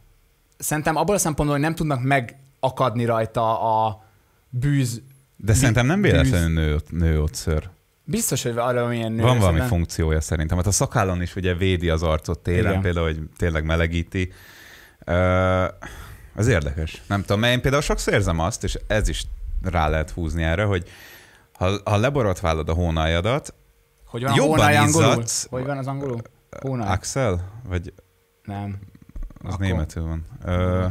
[0.58, 4.04] Szerintem abból a szempontból, hogy nem tudnak megakadni rajta a
[4.50, 5.02] bűz.
[5.36, 7.70] De szerintem nem véletlenül nő, nő ott ször.
[8.12, 9.22] Biztos, hogy arra milyen nő.
[9.22, 9.68] Van valami szerintem...
[9.68, 10.58] funkciója szerintem.
[10.58, 12.82] Hát a szakállon is ugye védi az arcot télen, Igen.
[12.82, 14.32] például, hogy tényleg melegíti.
[15.08, 15.64] Uh,
[16.36, 17.02] az érdekes.
[17.08, 19.24] Nem tudom, mert én például sokszor érzem azt, és ez is
[19.62, 20.90] rá lehet húzni erre, hogy
[21.54, 23.54] ha, ha leborotválod a hónaljadat,
[24.06, 25.48] hogy van jobban izzadsz.
[25.50, 26.22] Hogy van az angolul?
[26.62, 26.88] Hónal.
[26.88, 27.62] Axel?
[27.68, 27.94] Vagy...
[28.44, 28.80] Nem.
[29.44, 29.66] Az Akkor...
[29.66, 30.26] németül van.
[30.46, 30.86] Uh,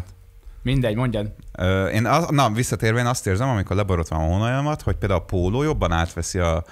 [0.62, 1.32] Mindegy, mondjad.
[1.58, 5.62] Uh, én, na, visszatérve én azt érzem, amikor leborotválom a hónaljamat, hogy például a póló
[5.62, 6.64] jobban átveszi a,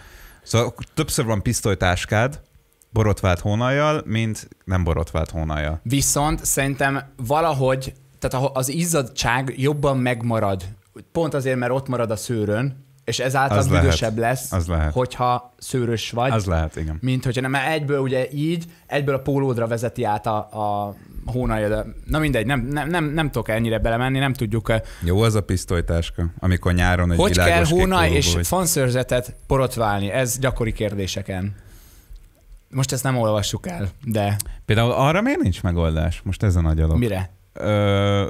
[0.48, 2.40] Szóval többször van pisztolytáskád,
[2.90, 5.80] borotvált hónajjal, mint nem borotvált hónajjal.
[5.82, 10.64] Viszont szerintem valahogy, tehát az izzadság jobban megmarad.
[11.12, 14.38] Pont azért, mert ott marad a szőrön, és ezáltal az büdösebb lehet.
[14.38, 14.92] lesz, az lehet.
[14.92, 16.30] hogyha szőrös vagy.
[16.30, 16.98] Az lehet, igen.
[17.00, 20.94] Mint hogyha nem, mert egyből ugye így, egyből a pólódra vezeti át a, a
[21.26, 21.86] hónalja.
[22.04, 24.72] Na mindegy, nem, nem, nem, nem tudok ennyire belemenni, nem tudjuk.
[25.04, 28.46] Jó az a pisztolytáska, amikor nyáron egy Hogy kell hónaj és vagy...
[28.46, 30.10] fanszörzetet porotválni?
[30.10, 31.54] Ez gyakori kérdéseken.
[32.70, 34.36] Most ezt nem olvassuk el, de...
[34.64, 36.20] Például arra miért nincs megoldás?
[36.24, 36.96] Most ez a nagy alap.
[36.96, 37.30] Mire?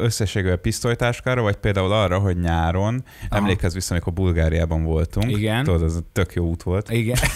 [0.00, 3.40] Összességűen pisztolytáskára, vagy például arra, hogy nyáron, Aha.
[3.40, 5.30] emlékezz vissza, amikor Bulgáriában voltunk.
[5.30, 5.64] Igen.
[5.64, 6.90] Tudod, ez tök jó út volt.
[6.90, 7.16] Igen.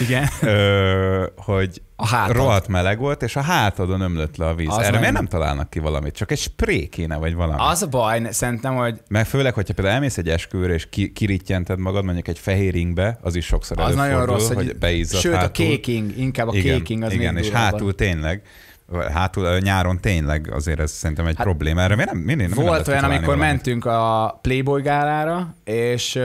[0.00, 0.28] Igen.
[0.42, 2.36] Ö, hogy a hátad.
[2.36, 4.68] rohadt meleg volt, és a hátadon ömlött le a víz.
[4.68, 4.98] Az Erre nem...
[4.98, 6.14] miért nem találnak ki valamit?
[6.14, 7.60] Csak egy spré kéne, vagy valami.
[7.62, 9.00] Az a baj, szerintem, hogy...
[9.08, 13.18] Meg főleg, hogyha például elmész egy esküvőre, és ki, kirítjented magad mondjuk egy fehér ingbe,
[13.22, 15.48] az is sokszor az előfordul, nagyon rossz, hogy, hogy beizzad Sőt, hátul.
[15.48, 18.42] a kéking, inkább a igen, kéking az Igen, és hátul tényleg
[19.12, 21.80] hátul nyáron tényleg azért ez szerintem egy hát probléma.
[21.80, 23.46] Erre miért nem, miért nem Volt olyan, amikor valamit?
[23.46, 26.20] mentünk a Playboy gálára, és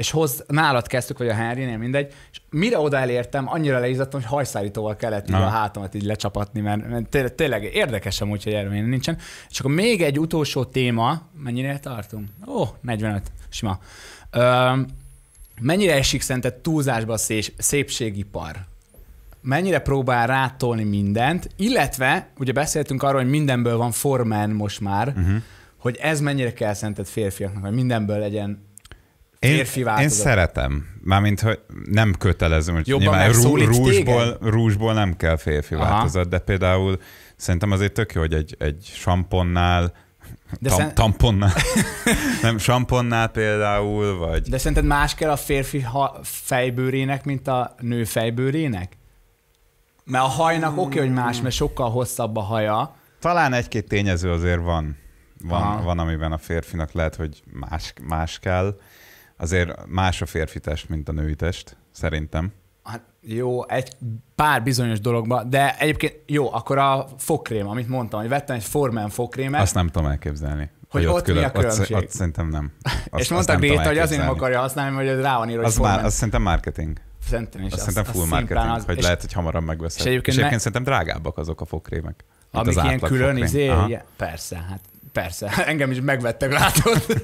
[0.00, 4.28] és hoz, nálad kezdtük, vagy a Henrynél, mindegy, és mire oda elértem, annyira leizzadtam, hogy
[4.28, 8.70] hajszárítóval kellett így a hátamat így lecsapatni, mert, mert tényleg, tényleg érdekes amúgy, hogy erről
[8.70, 9.18] nincsen.
[9.50, 12.28] És akkor még egy utolsó téma, mennyire tartunk?
[12.46, 13.78] Ó, 45, sima.
[14.30, 14.72] Ö,
[15.60, 17.18] mennyire esik szerinted túlzásba a
[17.58, 18.56] szépségipar?
[19.42, 25.36] Mennyire próbál rátolni mindent, illetve ugye beszéltünk arról, hogy mindenből van formán most már, uh-huh.
[25.78, 28.66] hogy ez mennyire kell szerinted férfiaknak, hogy mindenből legyen
[29.38, 30.18] Én, férfi én változat.
[30.18, 30.86] szeretem.
[31.04, 35.84] Mármint, hogy nem kötelező, hogy Jobban nyilván rú, rúzsból, rúzsból nem kell férfi Aha.
[35.90, 36.98] változat, de például
[37.36, 39.92] szerintem azért tök jó, hogy egy, egy samponnál,
[40.60, 41.52] De tam, szen- tamponnál,
[42.42, 48.04] nem, samponnál például, vagy De szerinted más kell a férfi ha- fejbőrének, mint a nő
[48.04, 48.98] fejbőrének?
[50.10, 52.94] Mert a hajnak oké, okay, hogy más, mert sokkal hosszabb a haja.
[53.18, 54.96] talán egy-két tényező azért van,
[55.44, 55.82] van, Aha.
[55.82, 58.78] van amiben a férfinak lehet, hogy más, más kell.
[59.36, 62.52] Azért más a férfi test, mint a női test, szerintem.
[62.82, 63.92] Hát jó, egy
[64.34, 69.08] pár bizonyos dologban, de egyébként jó, akkor a fogkrém, amit mondtam, hogy vettem egy Forman
[69.08, 70.70] fogkrémet, Azt nem tudom elképzelni.
[70.90, 71.96] Hogy ott mi a ott, különbség?
[71.96, 72.72] ott, szerintem nem.
[73.10, 75.70] Azt, és mondta Gréta, hogy azért nem akarja használni, mert hogy rá van írva, hogy
[75.70, 76.04] Az, már, Forman.
[76.04, 77.00] az szerintem marketing.
[77.28, 77.72] Szerintem is.
[77.72, 80.00] Azt szerintem full marketing, az, hogy lehet, hogy hamarabb megveszed.
[80.00, 82.24] és egyébként és egyébként szerintem drágábbak azok a fogkrémek.
[82.52, 83.72] mint Amik az ilyen külön, izé,
[84.16, 84.80] persze, hát
[85.12, 85.48] persze.
[85.66, 87.02] Engem is megvettek, látod.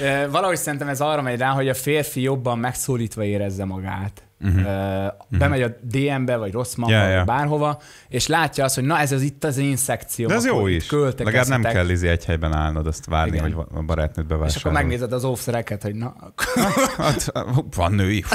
[0.30, 4.22] Valahogy szerintem ez arra megy rá, hogy a férfi jobban megszólítva érezze magát.
[4.42, 5.12] Uh-huh.
[5.28, 6.74] Bemegy a DM-be, vagy rossz.
[6.76, 7.26] Ja, yeah, yeah.
[7.26, 10.28] bárhova, és látja azt, hogy na ez az itt az én szekcióm.
[10.28, 10.90] De ez jó is.
[10.90, 13.52] Legalább nem kell izi egy helyben állnod, azt várni, Igen.
[13.52, 14.72] hogy a barátnőt És akkor bevásárol.
[14.72, 16.14] megnézed az óvszereket, hogy na.
[16.96, 17.32] Hát,
[17.76, 18.24] van női.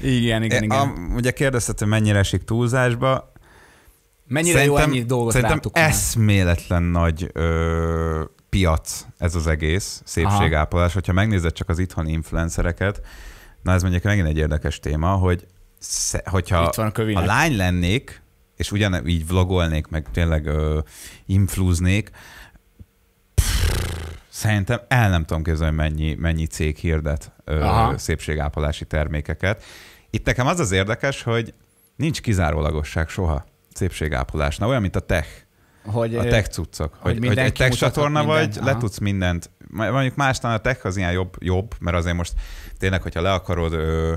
[0.00, 0.78] igen, igen, igen.
[0.78, 3.32] A, ugye kérdezted, hogy mennyire esik túlzásba.
[4.26, 5.88] Mennyire jó ennyi dolgot szerintem rátok már.
[5.88, 10.92] eszméletlen nagy ö, piac ez az egész szépségápolás.
[10.92, 13.00] Hogyha megnézed csak az itthoni influencereket,
[13.62, 15.46] na ez mondjuk megint egy érdekes téma, hogy
[16.24, 17.26] hogyha a kövinek.
[17.26, 18.22] lány lennék,
[18.56, 20.78] és ugyanígy vlogolnék, meg tényleg ö,
[21.26, 22.10] inflúznék,
[24.38, 27.98] Szerintem el nem tudom képzelni, mennyi, mennyi cég hirdet ö, Aha.
[27.98, 29.62] szépségápolási termékeket.
[30.10, 31.54] Itt nekem az az érdekes, hogy
[31.96, 35.28] nincs kizárólagosság soha szépségápolásnál, olyan, mint a tech,
[35.84, 36.92] hogy, a tech cuccok.
[36.92, 38.64] Hogy, hogy, egy mindenki tech csatorna vagy, mindent.
[38.64, 38.80] le Aha.
[38.80, 39.50] tudsz mindent.
[39.68, 42.32] Mondjuk másnál a tech az ilyen jobb, jobb, mert azért most
[42.78, 44.14] tényleg, hogyha le akarod ö,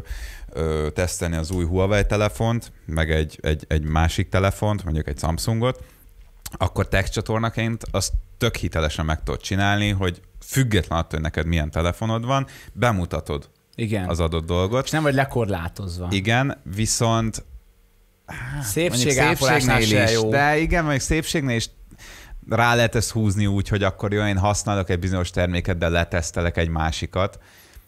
[0.49, 5.83] ö, tesztelni az új Huawei telefont, meg egy, egy, egy másik telefont, mondjuk egy Samsungot,
[6.57, 11.71] akkor tech csatornaként azt tök hitelesen meg tudod csinálni, hogy független attól, hogy neked milyen
[11.71, 14.09] telefonod van, bemutatod igen.
[14.09, 14.85] az adott dolgot.
[14.85, 16.07] És nem vagy lekorlátozva.
[16.11, 17.43] Igen, viszont
[18.25, 20.29] mondjuk Szépségápolásnál se is, jó.
[20.29, 21.69] de igen, mondjuk szépségnél is
[22.49, 26.57] rá lehet ezt húzni úgy, hogy akkor jó, én használok egy bizonyos terméket, de letesztelek
[26.57, 27.39] egy másikat.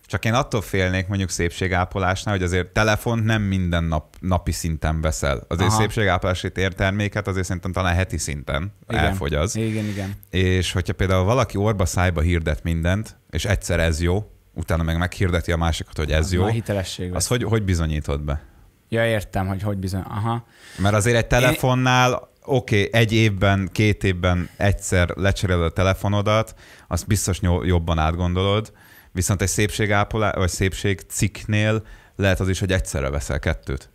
[0.05, 5.43] Csak én attól félnék mondjuk szépségápolásnál, hogy azért telefont nem minden nap, napi szinten veszel.
[5.47, 5.79] Azért Aha.
[5.79, 9.03] szépségápolási terméket azért szerintem talán heti szinten Igen.
[9.03, 9.55] elfogyaz.
[9.55, 10.13] Igen, igen.
[10.29, 15.51] És hogyha például valaki orba szájba hirdet mindent, és egyszer ez jó, utána meg meghirdeti
[15.51, 17.27] a másikat, hogy ez Az jó, hitelesség az...
[17.27, 18.41] hogy, hogy bizonyítod be?
[18.89, 20.03] Ja, értem, hogy hogy bizony.
[20.07, 20.45] Aha.
[20.77, 26.55] Mert azért egy telefonnál, oké, okay, egy évben, két évben egyszer lecseréled a telefonodat,
[26.87, 28.71] azt biztos jobban átgondolod,
[29.13, 31.85] viszont egy szépségápolás, vagy szépségcikknél
[32.15, 33.89] lehet az is, hogy egyszerre veszel kettőt.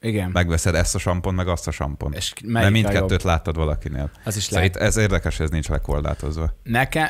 [0.00, 0.30] Igen.
[0.30, 2.16] Megveszed ezt a sampont, meg azt a sampont.
[2.16, 3.24] És Mert mindkettőt jobb?
[3.24, 4.10] láttad valakinél.
[4.24, 4.76] Az is Szóval lehet.
[4.76, 6.54] itt ez érdekes, hogy ez nincs lekorlátozva.
[6.62, 7.08] Nekem,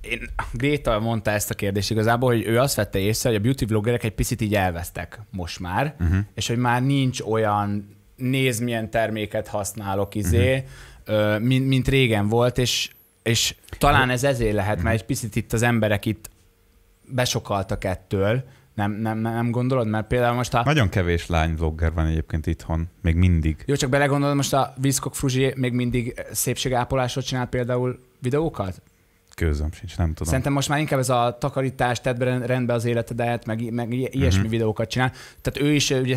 [0.00, 3.64] én, Gréta mondta ezt a kérdést igazából, hogy ő azt vette észre, hogy a beauty
[3.64, 6.18] vloggerek egy picit így elvesztek most már, uh-huh.
[6.34, 10.64] és hogy már nincs olyan nézd milyen terméket használok izé,
[11.08, 11.40] uh-huh.
[11.40, 12.90] mint, mint régen volt, és,
[13.22, 16.30] és talán ez ezért lehet, mert egy picit itt az emberek itt
[17.14, 18.44] besokaltak ettől,
[18.74, 19.86] nem, nem, nem gondolod?
[19.86, 20.62] Mert például most a...
[20.64, 23.62] Nagyon kevés lány vlogger van egyébként itthon, még mindig.
[23.66, 28.82] Jó, csak belegondolod, most a Viszkok Fruzsi még mindig szépségápolásot csinál például videókat?
[29.34, 30.28] Kőzöm sincs, nem tudom.
[30.28, 34.26] Szerintem most már inkább ez a takarítás, tedd be rendbe az életedet, meg, meg ilyesmi
[34.26, 34.50] uh-huh.
[34.50, 35.12] videókat csinál.
[35.40, 36.16] Tehát ő is ugye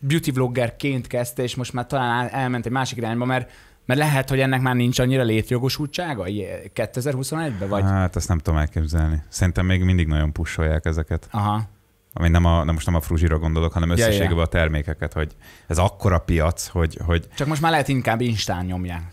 [0.00, 3.50] beauty vloggerként kezdte, és most már talán el- elment egy másik irányba, mert,
[3.84, 7.82] mert lehet, hogy ennek már nincs annyira létjogosultsága ilyen 2021-ben, vagy?
[7.82, 9.22] Hát ezt nem tudom elképzelni.
[9.28, 11.28] Szerintem még mindig nagyon pusolják ezeket.
[11.30, 11.68] Aha.
[12.12, 14.06] Ami nem, a, nem most nem a fruzsira gondolok, hanem Ja, ja.
[14.06, 18.64] összességében a termékeket, hogy ez akkora piac, hogy, hogy Csak most már lehet inkább Instán
[18.64, 19.12] nyomják.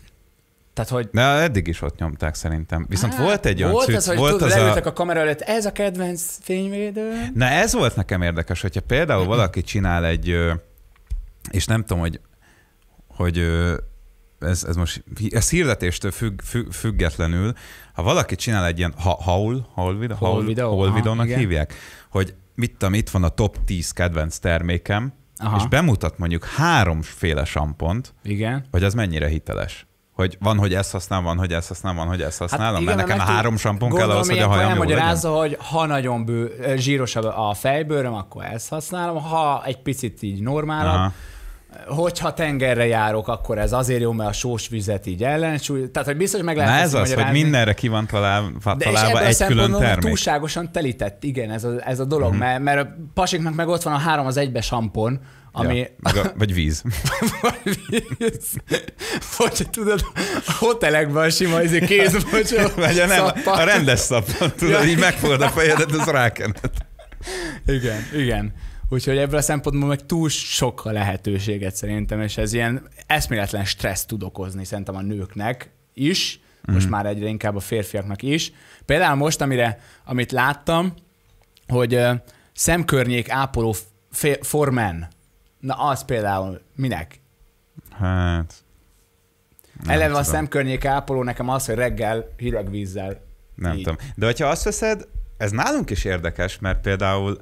[0.78, 2.86] Tehát, hogy de eddig is ott nyomták szerintem.
[2.88, 4.80] Viszont Á, volt egy olyan volt cucc, az, hogy volt tudod, az a...
[4.84, 7.12] a kamera előtt, ez a kedvenc fényvédő.
[7.34, 10.36] Na ez volt nekem érdekes, hogyha például valaki csinál egy,
[11.50, 12.20] és nem tudom, hogy,
[13.08, 13.46] hogy
[14.40, 17.52] ez, ez most ez hirdetéstől függ, függ, függetlenül,
[17.94, 21.38] ha valaki csinál egy ilyen ha, haul, haul, Haul haul, videó, haul aha, videónak igen.
[21.38, 21.74] hívják,
[22.10, 25.56] hogy mit tudom, itt van a top 10 kedvenc termékem, Aha.
[25.56, 28.64] és bemutat mondjuk háromféle sampont, Igen.
[28.70, 29.86] hogy az mennyire hiteles.
[30.12, 32.96] Hogy van, hogy ezt használ, van, hogy ezt használ, van, hogy ezt használom, hát igen,
[32.96, 34.98] mert nekem három sampon kell ahhoz, hogy a hajam jó legyen.
[34.98, 40.42] elmagyarázza, hogy ha nagyon bő, zsírosabb a fejbőröm, akkor ezt használom, ha egy picit így
[40.42, 41.12] normálabb, Aha.
[41.86, 45.90] Hogyha tengerre járok, akkor ez azért jó, mert a sós vizet így ellensúly.
[45.90, 49.24] Tehát, hogy biztos meg lehet Na ez az, hogy mindenre ki van találva, De találva
[49.26, 50.04] egy külön termék.
[50.04, 52.42] túlságosan telített, igen, ez a, ez a dolog, Mhm.
[52.42, 52.62] mm-hmm.
[52.62, 55.20] mert, mert a pasiknak meg ott van a három az egybe sampon,
[55.52, 55.76] ami...
[55.78, 56.82] Ja, meg a, vagy víz.
[59.38, 60.00] Vagy tudod,
[60.46, 62.56] a hotelekben sima izé kézmocsó.
[62.76, 63.58] Vagy a, nem, szappan.
[63.58, 64.88] a rendes szappan, tudod, Ja.
[64.88, 66.70] így megfogod a fejedet, az rákened.
[67.66, 68.52] Igen, igen.
[68.88, 74.04] Úgyhogy ebből a szempontból meg túl sok a lehetőséget szerintem, és ez ilyen eszméletlen stressz
[74.04, 76.90] tud okozni szerintem a nőknek is, most Mhm.
[76.94, 78.52] már egyre inkább a férfiaknak is.
[78.84, 80.94] Például most, amire, amit láttam,
[81.66, 82.10] hogy uh,
[82.52, 83.74] szemkörnyék ápoló
[84.10, 85.08] f- for men.
[85.60, 87.20] Na az például minek?
[87.90, 88.54] Hát...
[89.82, 93.20] nem Eleve a szemkörnyék ápoló nekem az, hogy reggel hideg vízzel.
[93.54, 93.82] Nem így.
[93.82, 93.96] tudom.
[94.14, 97.40] De hogyha azt veszed, ez nálunk is érdekes, mert például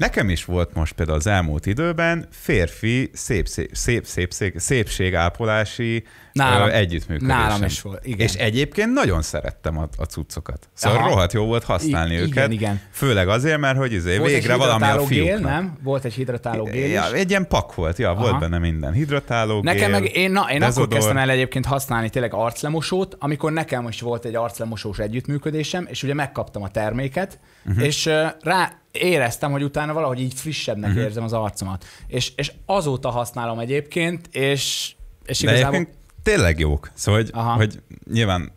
[0.00, 6.04] nekem is volt most például az elmúlt időben férfi szép, szép, szép, szép, szép szépségápolási
[6.42, 7.38] Nálam- ö, együttműködésem.
[7.38, 8.26] nálam is volt, igen.
[8.26, 10.68] És egyébként nagyon szerettem a, a cuccokat.
[10.72, 11.08] Szóval Aha.
[11.08, 12.52] rohadt jó volt használni I- őket.
[12.52, 12.80] igen.
[12.90, 15.08] Főleg azért, mert hogy izé, Volt végre valami a fiúknak.
[15.08, 15.78] gél, nem?
[15.82, 16.92] Volt egy hidratáló gél is.
[16.92, 18.38] Ja, egy ilyen pak volt, ja, volt Aha.
[18.38, 18.92] benne minden.
[18.92, 20.88] Hidratáló Nekem gél, meg, én, na, én akkor dezodor.
[20.88, 26.14] kezdtem el egyébként használni tényleg arclemosót, amikor nekem is volt egy arclemosós együttműködésem, és ugye
[26.14, 27.84] megkaptam a terméket, uh-huh.
[27.84, 31.04] és uh, rá éreztem, hogy utána valahogy így frissebbnek uh-huh.
[31.04, 31.84] érzem az arcomat.
[32.06, 34.92] És, és azóta használom egyébként, és,
[35.24, 35.74] és De igazából...
[35.74, 36.90] egyébként tényleg jók.
[36.94, 37.54] Szóval, hogy, Aha.
[37.54, 38.52] hogy nyilván,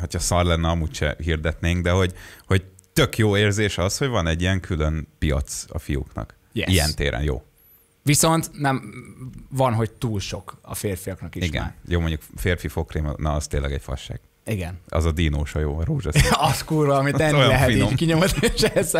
[0.00, 2.14] hogyha szar lenne, amúgy se hirdetnénk, de hogy,
[2.46, 6.34] hogy tök jó érzés az, hogy van egy ilyen külön piac a fiúknak.
[6.52, 6.68] Yes.
[6.68, 7.42] Ilyen téren jó.
[8.02, 8.94] Viszont nem
[9.50, 11.62] van, hogy túl sok a férfiaknak is Igen.
[11.62, 11.74] már.
[11.88, 14.20] Jó, mondjuk férfi fogkrém, na az tényleg egy fasság.
[14.48, 14.78] Igen.
[14.88, 16.22] Az a dinós a jó, a rózsaszín.
[16.50, 17.88] Az kurva, amit enni olyan lehet finom.
[17.90, 18.92] így kinyomod, és ez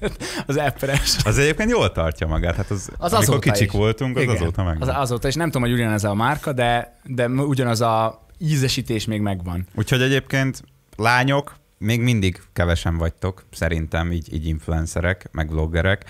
[0.46, 1.16] az epres.
[1.24, 2.54] Az egyébként jól tartja magát.
[2.56, 3.78] Hát az, Az amikor kicsik is.
[3.78, 4.34] voltunk, az Igen.
[4.34, 4.76] azóta meg.
[4.82, 9.20] Az azóta, és nem tudom, hogy ugyanez a márka, de, de ugyanaz a ízesítés még
[9.20, 9.66] megvan.
[9.74, 10.62] Úgyhogy egyébként
[10.96, 16.04] lányok, még mindig kevesen vagytok, szerintem így, így influencerek, meg vloggerek.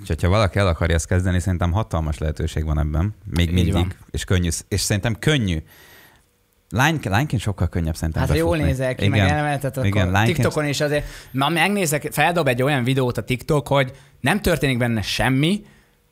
[0.00, 3.14] Úgyhogy ha valaki el akarja ezt kezdeni, szerintem hatalmas lehetőség van ebben.
[3.36, 3.72] Még Így mindig.
[3.72, 3.92] van.
[4.10, 4.48] És könnyű.
[4.68, 5.62] És szerintem könnyű.
[6.74, 8.70] Lány, lányként sokkal könnyebb szerintem Hát ha jól befutni.
[8.70, 9.18] nézel ki, Igen.
[9.18, 13.22] meg elemetet, akkor Igen, lányként- TikTokon is azért, ma megnézek, feldob egy olyan videót a
[13.22, 15.64] TikTok, hogy nem történik benne semmi,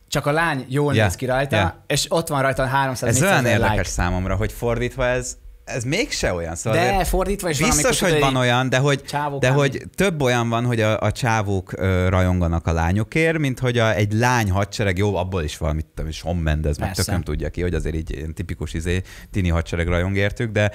[0.09, 1.85] csak a lány jól Ja, néz ki rajta, ja.
[1.87, 3.83] és ott van rajta 300 Ez olyan érdekes like.
[3.89, 6.55] számomra, hogy fordítva ez, ez mégse olyan.
[6.55, 9.03] Szóval De fordítva is Biztos, hogy van olyan, de hogy,
[9.39, 13.79] de hogy több olyan van, hogy a, a csávók ö, rajonganak a lányokért, mint hogy
[13.79, 17.05] a, egy lány hadsereg, jó, abból is van, mit tudom, Shawn Mendes, meg Persze.
[17.05, 20.73] tököm tudja ki, hogy azért így ilyen tipikus izé, tini hadsereg rajong értük, de,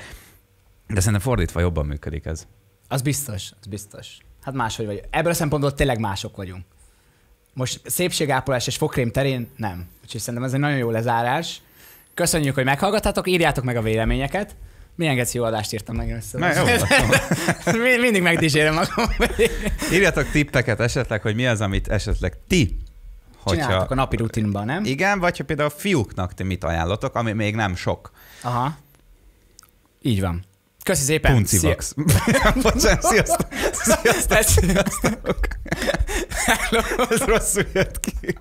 [0.87, 2.47] de szerintem fordítva jobban működik ez.
[2.87, 4.17] Az biztos, az biztos.
[4.41, 5.01] Hát máshogy vagy.
[5.09, 6.65] Ebből a szempontból tényleg mások vagyunk.
[7.53, 9.87] Most szépségápolás és fogkrém terén nem.
[10.03, 11.61] Úgyhogy szerintem ez egy nagyon jó lezárás.
[12.13, 14.55] Köszönjük, hogy meghallgattatok, írjátok meg a véleményeket.
[14.97, 16.37] Milyen geci jó adást írtam meg össze.
[16.37, 16.63] Na, jó,
[17.81, 19.05] Mi- Mindig megdísérem magam.
[19.91, 22.77] Írjatok tippeket esetleg, hogy mi az, amit esetleg ti,
[23.45, 24.83] Csináltak a napi rutinban, nem?
[24.85, 28.11] igen, vagy ha például a fiúknak ti mit ajánlotok, ami még nem sok.
[28.41, 28.77] Aha.
[30.01, 30.45] Így van.
[30.83, 31.33] Köszi szépen.
[31.33, 31.93] Puncivax.
[32.63, 33.47] Bocsánat, sziasztok.
[34.27, 35.47] Szia- Sziasztok.
[37.09, 38.37] Ez rosszul jött ki.